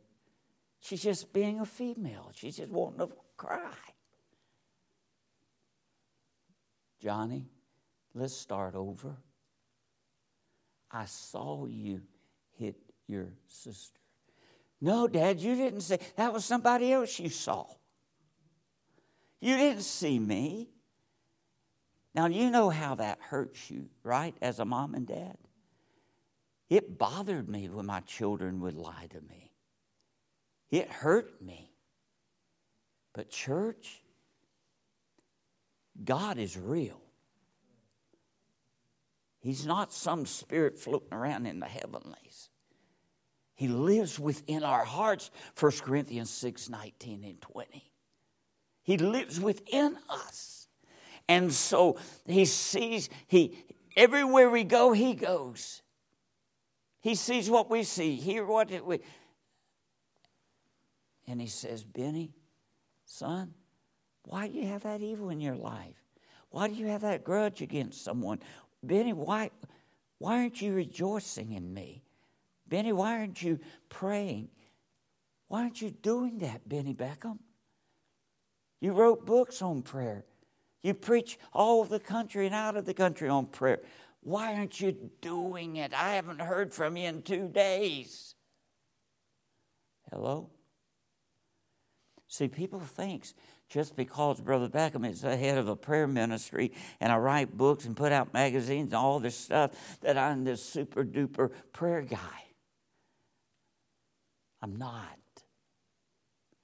She's 0.80 1.04
just 1.04 1.32
being 1.32 1.60
a 1.60 1.66
female. 1.66 2.32
She's 2.34 2.58
just 2.58 2.72
wanting 2.72 3.08
to 3.08 3.10
cry. 3.38 3.74
Johnny, 7.02 7.46
let's 8.14 8.34
start 8.34 8.76
over. 8.76 9.16
I 10.92 11.06
saw 11.06 11.66
you 11.66 12.02
hit 12.58 12.78
your 13.08 13.28
sister. 13.48 14.00
No, 14.82 15.08
Dad, 15.08 15.40
you 15.40 15.56
didn't 15.56 15.82
say 15.82 16.00
that 16.16 16.34
was 16.34 16.46
somebody 16.46 16.92
else 16.92 17.20
you 17.20 17.30
saw. 17.30 17.66
You 19.40 19.56
didn't 19.58 19.84
see 19.84 20.18
me. 20.20 20.70
Now, 22.14 22.28
you 22.28 22.50
know 22.50 22.70
how 22.70 22.96
that 22.96 23.20
hurts 23.20 23.70
you, 23.70 23.90
right, 24.04 24.36
as 24.42 24.60
a 24.60 24.66
mom 24.66 24.96
and 24.96 25.06
dad? 25.06 25.38
It 26.76 26.98
bothered 26.98 27.48
me 27.48 27.70
when 27.70 27.86
my 27.86 28.02
children 28.02 28.60
would 28.60 28.76
lie 28.76 29.08
to 29.12 29.22
me. 29.22 29.54
It 30.70 30.90
hurt 30.90 31.42
me. 31.42 31.72
But, 33.14 33.30
church, 33.30 34.04
God 36.04 36.38
is 36.38 36.58
real. 36.58 37.00
He's 39.40 39.66
not 39.66 39.94
some 39.94 40.26
spirit 40.26 40.78
floating 40.78 41.14
around 41.14 41.46
in 41.46 41.62
the 41.62 41.66
heavenlies. 41.66 42.50
He 43.54 43.70
lives 43.70 44.20
within 44.20 44.64
our 44.64 44.84
hearts, 44.84 45.32
1 45.58 45.72
Corinthians 45.82 46.30
6 46.30 46.68
19 46.68 47.24
and 47.24 47.40
20. 47.40 47.90
He 48.84 48.98
lives 48.98 49.40
within 49.40 49.98
us. 50.10 50.68
And 51.30 51.54
so 51.54 51.98
he 52.26 52.44
sees, 52.44 53.10
he 53.28 53.64
everywhere 53.96 54.50
we 54.50 54.66
go, 54.66 54.92
he 54.92 55.14
goes. 55.14 55.82
He 57.06 57.14
sees 57.14 57.52
what 57.52 57.70
we 57.70 57.84
see, 57.84 58.16
hear 58.16 58.44
what 58.44 58.72
we. 58.84 59.00
And 61.28 61.40
he 61.40 61.46
says, 61.46 61.84
Benny, 61.84 62.34
son, 63.06 63.54
why 64.24 64.48
do 64.48 64.56
you 64.56 64.66
have 64.66 64.82
that 64.82 65.02
evil 65.02 65.30
in 65.30 65.40
your 65.40 65.54
life? 65.54 66.02
Why 66.50 66.68
do 66.68 66.74
you 66.74 66.88
have 66.88 67.02
that 67.02 67.24
grudge 67.24 67.62
against 67.62 68.04
someone? 68.04 68.40
Benny, 68.82 69.14
why, 69.14 69.52
why 70.18 70.40
aren't 70.40 70.64
you 70.64 70.74
rejoicing 70.74 71.52
in 71.52 71.72
me? 71.72 72.02
Benny, 72.68 72.92
why 72.92 73.20
aren't 73.20 73.40
you 73.40 73.60
praying? 73.88 74.50
Why 75.48 75.62
aren't 75.62 75.84
you 75.84 75.92
doing 75.92 76.40
that, 76.40 76.68
Benny 76.68 76.96
Beckham? 76.96 77.38
You 78.82 78.94
wrote 78.94 79.28
books 79.28 79.62
on 79.62 79.84
prayer. 79.84 80.26
You 80.82 80.96
preach 80.96 81.38
all 81.54 81.82
over 81.82 81.90
the 81.90 82.04
country 82.04 82.48
and 82.48 82.56
out 82.56 82.76
of 82.76 82.86
the 82.86 82.96
country 82.96 83.30
on 83.30 83.46
prayer. 83.46 83.82
Why 84.26 84.56
aren't 84.56 84.82
you 84.82 85.12
doing 85.22 85.76
it? 85.76 85.94
I 85.94 86.16
haven't 86.16 86.42
heard 86.42 86.74
from 86.74 86.98
you 86.98 87.08
in 87.08 87.22
two 87.22 87.48
days. 87.48 88.34
Hello? 90.12 90.50
See, 92.28 92.48
people 92.48 92.80
think 92.80 93.28
just 93.70 93.96
because 93.96 94.42
Brother 94.42 94.68
Beckham 94.68 95.08
is 95.08 95.22
the 95.22 95.38
head 95.38 95.60
of 95.60 95.68
a 95.68 95.76
prayer 95.76 96.08
ministry 96.08 96.72
and 97.00 97.12
I 97.12 97.18
write 97.18 97.56
books 97.56 97.86
and 97.86 97.96
put 97.96 98.12
out 98.12 98.34
magazines 98.34 98.88
and 98.88 98.96
all 98.96 99.20
this 99.20 99.38
stuff 99.38 100.00
that 100.02 100.18
I'm 100.18 100.44
this 100.44 100.64
super 100.64 101.06
duper 101.06 101.52
prayer 101.72 102.02
guy. 102.02 102.46
I'm 104.60 104.76
not. 104.76 105.20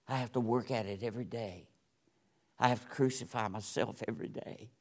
I 0.08 0.18
have 0.18 0.32
to 0.32 0.40
work 0.40 0.72
at 0.72 0.88
it 0.88 1.04
every 1.04 1.26
day. 1.26 1.68
I 2.58 2.70
have 2.70 2.82
to 2.82 2.88
crucify 2.88 3.50
myself 3.50 4.02
every 4.08 4.30
day. 4.30 4.72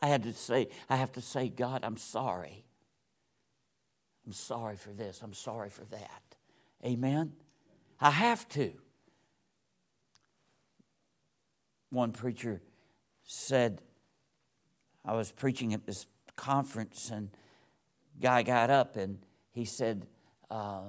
I 0.00 0.08
had 0.08 0.22
to 0.24 0.32
say, 0.32 0.68
I 0.88 0.96
have 0.96 1.12
to 1.12 1.20
say, 1.20 1.48
God, 1.48 1.84
I'm 1.84 1.96
sorry. 1.96 2.64
I'm 4.26 4.32
sorry 4.32 4.76
for 4.76 4.90
this. 4.90 5.20
I'm 5.22 5.34
sorry 5.34 5.70
for 5.70 5.84
that. 5.86 6.22
Amen? 6.84 7.32
I 8.00 8.10
have 8.10 8.48
to. 8.50 8.72
One 11.90 12.12
preacher 12.12 12.60
said, 13.24 13.80
I 15.04 15.14
was 15.14 15.32
preaching 15.32 15.72
at 15.72 15.86
this 15.86 16.06
conference, 16.36 17.10
and 17.10 17.30
guy 18.20 18.42
got 18.42 18.70
up 18.70 18.96
and 18.96 19.18
he 19.52 19.64
said, 19.64 20.06
uh, 20.50 20.82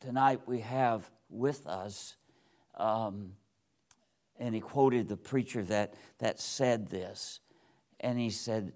"Tonight 0.00 0.42
we 0.46 0.60
have 0.60 1.10
with 1.28 1.66
us," 1.66 2.16
um, 2.76 3.32
and 4.38 4.54
he 4.54 4.60
quoted 4.60 5.08
the 5.08 5.16
preacher 5.16 5.62
that 5.64 5.94
that 6.18 6.40
said 6.40 6.88
this, 6.88 7.40
and 8.00 8.18
he 8.18 8.30
said, 8.30 8.72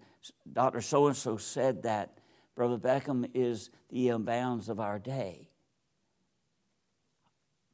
"Doctor 0.53 0.81
So 0.81 1.07
and 1.07 1.17
So 1.17 1.37
said 1.37 1.83
that 1.83 2.19
Brother 2.55 2.79
Beckham 2.79 3.31
is 3.35 3.71
the 3.91 4.11
bounds 4.19 4.69
of 4.69 4.81
our 4.81 4.99
day." 4.99 5.49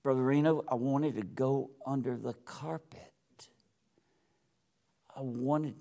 Brother 0.04 0.22
Reno, 0.22 0.62
I 0.68 0.74
wanted 0.74 1.16
to 1.16 1.22
go 1.22 1.70
under 1.86 2.18
the 2.18 2.34
carpet. 2.34 3.10
I 5.16 5.22
wanted, 5.22 5.76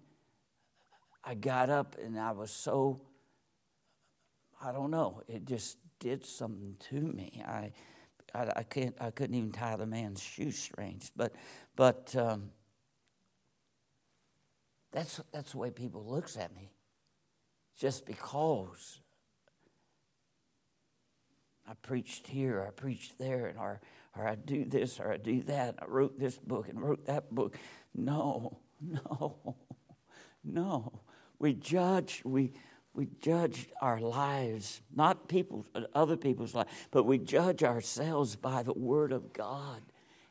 I 1.25 1.35
got 1.35 1.69
up 1.69 1.97
and 2.01 2.17
I 2.17 2.31
was 2.31 2.49
so, 2.49 3.01
I 4.61 4.71
don't 4.71 4.91
know, 4.91 5.23
it 5.27 5.45
just 5.45 5.77
did 5.99 6.25
something 6.25 6.77
to 6.89 7.01
me. 7.01 7.43
I, 7.45 7.73
I, 8.33 8.51
I 8.55 8.63
can't, 8.63 8.95
I 9.01 9.11
couldn't 9.11 9.35
even 9.35 9.51
tie 9.51 9.75
the 9.75 9.85
man's 9.85 10.23
shoestrings, 10.23 11.11
but, 11.13 11.33
but 11.75 12.15
um, 12.15 12.51
that's 14.93 15.19
that's 15.31 15.51
the 15.51 15.57
way 15.57 15.71
people 15.71 16.05
looks 16.05 16.37
at 16.37 16.55
me. 16.55 16.71
Just 17.77 18.05
because 18.05 18.99
I 21.67 21.73
preached 21.81 22.27
here, 22.27 22.63
I 22.67 22.71
preached 22.71 23.17
there, 23.17 23.47
and 23.47 23.57
our 23.57 23.81
or 24.15 24.27
I 24.27 24.35
do 24.35 24.65
this 24.65 24.99
or 24.99 25.11
I 25.11 25.17
do 25.17 25.41
that. 25.43 25.75
I 25.81 25.85
wrote 25.85 26.19
this 26.19 26.37
book 26.37 26.69
and 26.69 26.79
wrote 26.79 27.05
that 27.05 27.33
book. 27.33 27.57
No, 27.95 28.59
no, 28.81 29.55
no. 30.43 31.01
We 31.39 31.53
judge, 31.53 32.21
we, 32.23 32.53
we 32.93 33.07
judge 33.19 33.67
our 33.81 33.99
lives, 33.99 34.81
not 34.95 35.27
people's, 35.27 35.65
other 35.93 36.15
people's 36.15 36.53
lives, 36.53 36.69
but 36.91 37.03
we 37.03 37.17
judge 37.17 37.63
ourselves 37.63 38.35
by 38.35 38.63
the 38.63 38.73
Word 38.73 39.11
of 39.11 39.33
God. 39.33 39.81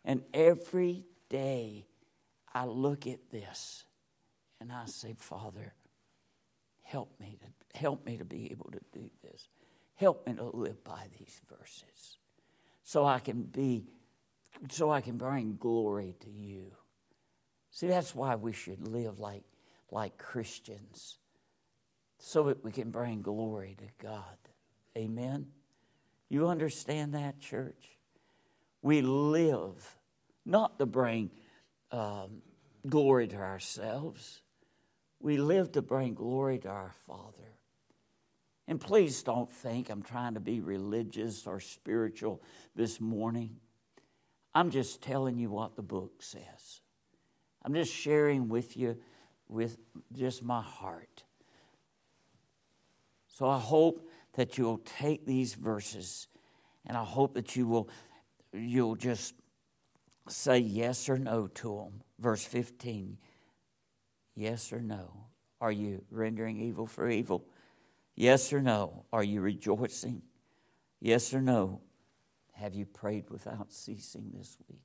And 0.04 0.22
every 0.32 1.04
day 1.28 1.86
I 2.54 2.64
look 2.64 3.06
at 3.06 3.30
this 3.30 3.84
and 4.62 4.72
I 4.72 4.86
say, 4.86 5.14
Father, 5.18 5.74
help 6.82 7.18
me 7.20 7.36
to 7.40 7.78
help 7.78 8.06
me 8.06 8.16
to 8.18 8.24
be 8.24 8.50
able 8.52 8.70
to 8.70 8.80
do 8.92 9.10
this. 9.22 9.48
Help 9.94 10.26
me 10.26 10.34
to 10.34 10.44
live 10.44 10.82
by 10.84 11.06
these 11.18 11.40
verses 11.50 12.16
so 12.84 13.04
I 13.04 13.18
can 13.18 13.42
be, 13.42 13.84
so 14.70 14.90
I 14.90 15.00
can 15.00 15.16
bring 15.16 15.56
glory 15.56 16.14
to 16.20 16.30
you. 16.30 16.72
See, 17.70 17.88
that's 17.88 18.14
why 18.14 18.36
we 18.36 18.52
should 18.52 18.86
live 18.86 19.18
like, 19.18 19.42
like 19.90 20.18
Christians, 20.18 21.18
so 22.18 22.44
that 22.44 22.62
we 22.62 22.70
can 22.70 22.90
bring 22.90 23.22
glory 23.22 23.76
to 23.78 24.04
God. 24.04 24.36
Amen? 24.96 25.46
You 26.28 26.48
understand 26.48 27.14
that, 27.14 27.40
church? 27.40 27.98
We 28.82 29.00
live 29.00 29.96
not 30.44 30.78
to 30.78 30.86
bring 30.86 31.30
um, 31.90 32.42
glory 32.86 33.28
to 33.28 33.36
ourselves, 33.36 34.41
we 35.22 35.36
live 35.36 35.72
to 35.72 35.82
bring 35.82 36.14
glory 36.14 36.58
to 36.58 36.68
our 36.68 36.92
Father. 37.06 37.56
And 38.68 38.80
please 38.80 39.22
don't 39.22 39.50
think 39.50 39.90
I'm 39.90 40.02
trying 40.02 40.34
to 40.34 40.40
be 40.40 40.60
religious 40.60 41.46
or 41.46 41.60
spiritual 41.60 42.42
this 42.74 43.00
morning. 43.00 43.56
I'm 44.54 44.70
just 44.70 45.02
telling 45.02 45.38
you 45.38 45.50
what 45.50 45.76
the 45.76 45.82
book 45.82 46.22
says. 46.22 46.80
I'm 47.64 47.74
just 47.74 47.92
sharing 47.92 48.48
with 48.48 48.76
you 48.76 48.98
with 49.48 49.78
just 50.12 50.42
my 50.42 50.62
heart. 50.62 51.24
So 53.28 53.48
I 53.48 53.58
hope 53.58 54.08
that 54.34 54.58
you'll 54.58 54.78
take 54.78 55.26
these 55.26 55.54
verses 55.54 56.28
and 56.86 56.96
I 56.96 57.04
hope 57.04 57.34
that 57.34 57.54
you 57.56 57.66
will 57.66 57.88
you'll 58.52 58.96
just 58.96 59.34
say 60.28 60.58
yes 60.58 61.08
or 61.08 61.18
no 61.18 61.46
to 61.46 61.76
them. 61.76 62.02
Verse 62.18 62.44
15. 62.44 63.18
Yes 64.34 64.72
or 64.72 64.80
no? 64.80 65.26
Are 65.60 65.72
you 65.72 66.04
rendering 66.10 66.60
evil 66.60 66.86
for 66.86 67.08
evil? 67.08 67.44
Yes 68.16 68.52
or 68.52 68.60
no? 68.60 69.04
Are 69.12 69.24
you 69.24 69.40
rejoicing? 69.40 70.22
Yes 71.00 71.32
or 71.34 71.40
no? 71.40 71.80
Have 72.52 72.74
you 72.74 72.86
prayed 72.86 73.30
without 73.30 73.72
ceasing 73.72 74.30
this 74.34 74.56
week? 74.68 74.80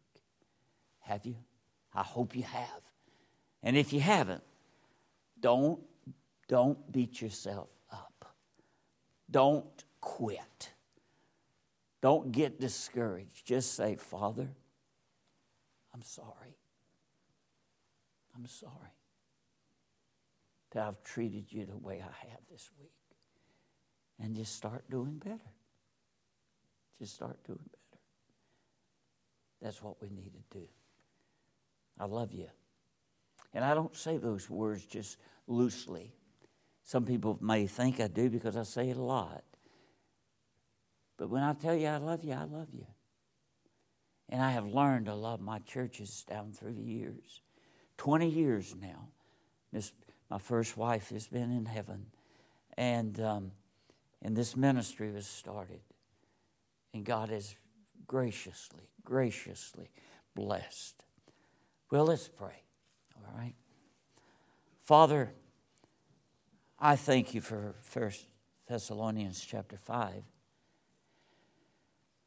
Have 0.99 1.25
you? 1.25 1.35
I 1.93 2.03
hope 2.03 2.35
you 2.35 2.43
have. 2.43 2.81
And 3.63 3.77
if 3.77 3.93
you 3.93 3.99
haven't, 3.99 4.43
don't 5.39 5.79
don't 6.47 6.91
beat 6.91 7.21
yourself 7.21 7.69
up. 7.91 8.33
Don't 9.29 9.83
quit. 9.99 10.71
Don't 12.01 12.31
get 12.31 12.59
discouraged. 12.59 13.45
Just 13.45 13.73
say, 13.73 13.95
"Father, 13.95 14.47
I'm 15.93 16.01
sorry. 16.01 16.57
I'm 18.35 18.45
sorry 18.45 18.96
that 20.77 20.87
I've 20.87 21.01
treated 21.03 21.51
you 21.51 21.65
the 21.65 21.75
way 21.75 21.95
I 21.95 22.29
have 22.29 22.39
this 22.51 22.69
week." 22.79 22.91
and 24.19 24.35
just 24.35 24.55
start 24.55 24.89
doing 24.89 25.17
better. 25.17 25.51
Just 26.99 27.15
start 27.15 27.37
doing 27.45 27.59
better. 27.59 28.01
That's 29.61 29.81
what 29.81 30.01
we 30.01 30.09
need 30.09 30.31
to 30.33 30.59
do. 30.59 30.65
I 31.99 32.05
love 32.05 32.33
you. 32.33 32.47
And 33.53 33.63
I 33.63 33.73
don't 33.73 33.95
say 33.95 34.17
those 34.17 34.49
words 34.49 34.85
just 34.85 35.17
loosely. 35.47 36.13
Some 36.83 37.05
people 37.05 37.37
may 37.41 37.67
think 37.67 37.99
I 37.99 38.07
do 38.07 38.29
because 38.29 38.55
I 38.55 38.63
say 38.63 38.89
it 38.89 38.97
a 38.97 39.01
lot. 39.01 39.43
But 41.17 41.29
when 41.29 41.43
I 41.43 41.53
tell 41.53 41.75
you 41.75 41.87
I 41.87 41.97
love 41.97 42.23
you, 42.23 42.33
I 42.33 42.43
love 42.43 42.69
you. 42.71 42.85
And 44.29 44.41
I 44.41 44.51
have 44.51 44.67
learned 44.67 45.05
to 45.05 45.15
love 45.15 45.39
my 45.39 45.59
churches 45.59 46.25
down 46.27 46.51
through 46.51 46.73
the 46.73 46.83
years. 46.83 47.41
20 47.97 48.29
years 48.29 48.75
now. 48.79 49.07
This, 49.71 49.91
my 50.29 50.37
first 50.37 50.77
wife 50.77 51.09
has 51.09 51.27
been 51.27 51.51
in 51.51 51.65
heaven. 51.65 52.07
And 52.77 53.19
um, 53.19 53.51
and 54.21 54.35
this 54.35 54.55
ministry 54.55 55.11
was 55.11 55.27
started. 55.27 55.81
And 56.93 57.05
God 57.05 57.29
has 57.29 57.55
graciously, 58.07 58.89
graciously 59.03 59.89
blessed. 60.35 61.03
Well, 61.91 62.05
let's 62.05 62.27
pray. 62.27 62.63
All 63.15 63.37
right. 63.37 63.53
Father, 64.83 65.31
I 66.79 66.95
thank 66.95 67.33
you 67.33 67.41
for 67.41 67.75
First 67.81 68.25
Thessalonians 68.67 69.39
chapter 69.39 69.77
5. 69.77 70.23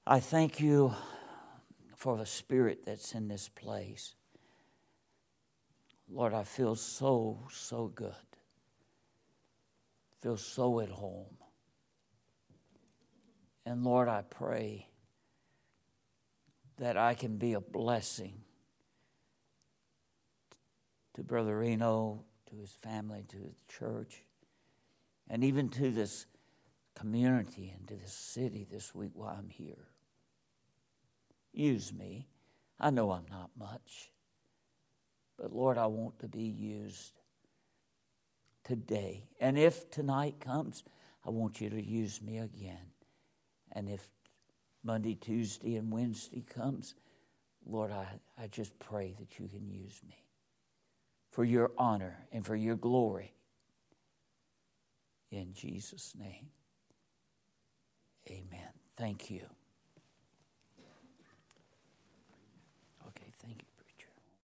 I 0.07 0.21
thank 0.21 0.61
you 0.61 0.95
for 1.97 2.17
the 2.17 2.27
spirit 2.27 2.85
that's 2.85 3.15
in 3.15 3.29
this 3.29 3.49
place. 3.49 4.15
Lord, 6.13 6.35
I 6.35 6.43
feel 6.43 6.75
so, 6.75 7.39
so 7.51 7.87
good. 7.87 8.15
Feel 10.21 10.37
so 10.37 10.81
at 10.81 10.89
home. 10.89 11.37
And 13.65 13.85
Lord, 13.85 14.09
I 14.09 14.23
pray 14.23 14.89
that 16.79 16.97
I 16.97 17.15
can 17.15 17.37
be 17.37 17.53
a 17.53 17.61
blessing 17.61 18.41
to 21.15 21.23
Brother 21.23 21.59
Reno, 21.59 22.25
to 22.51 22.57
his 22.57 22.73
family, 22.73 23.25
to 23.29 23.37
the 23.37 23.55
church, 23.69 24.25
and 25.29 25.45
even 25.45 25.69
to 25.71 25.91
this 25.91 26.27
community 26.95 27.73
and 27.77 27.87
to 27.89 27.95
this 27.95 28.13
city 28.13 28.67
this 28.71 28.95
week 28.95 29.13
while 29.15 29.37
I'm 29.39 29.49
here. 29.49 29.89
Use 31.53 31.93
me. 31.93 32.29
I 32.79 32.91
know 32.91 33.11
I'm 33.11 33.27
not 33.31 33.51
much, 33.59 34.11
but 35.41 35.53
Lord, 35.53 35.79
I 35.79 35.87
want 35.87 36.19
to 36.19 36.29
be 36.29 36.43
used 36.43 37.13
today. 38.63 39.25
And 39.41 39.59
if 39.59 39.91
tonight 39.91 40.37
comes, 40.39 40.85
I 41.27 41.31
want 41.31 41.61
you 41.61 41.71
to 41.71 41.83
use 41.83 42.21
me 42.21 42.39
again. 42.39 42.93
And 43.73 43.89
if 43.89 44.07
Monday, 44.85 45.15
Tuesday, 45.15 45.77
and 45.77 45.91
Wednesday 45.91 46.43
comes, 46.43 46.95
Lord, 47.65 47.91
I, 47.91 48.07
I 48.39 48.49
just 48.49 48.79
pray 48.79 49.15
that 49.19 49.39
you 49.39 49.49
can 49.49 49.67
use 49.69 50.01
me 50.07 50.25
for 51.31 51.45
your 51.45 51.71
honor 51.79 52.27
and 52.33 52.45
for 52.45 52.57
your 52.57 52.77
glory. 52.77 53.33
In 55.31 55.55
Jesus' 55.55 56.15
name, 56.19 56.49
amen. 58.29 58.69
Thank 58.97 59.31
you. 59.31 59.39
Thank 59.39 59.43
you. 59.43 59.60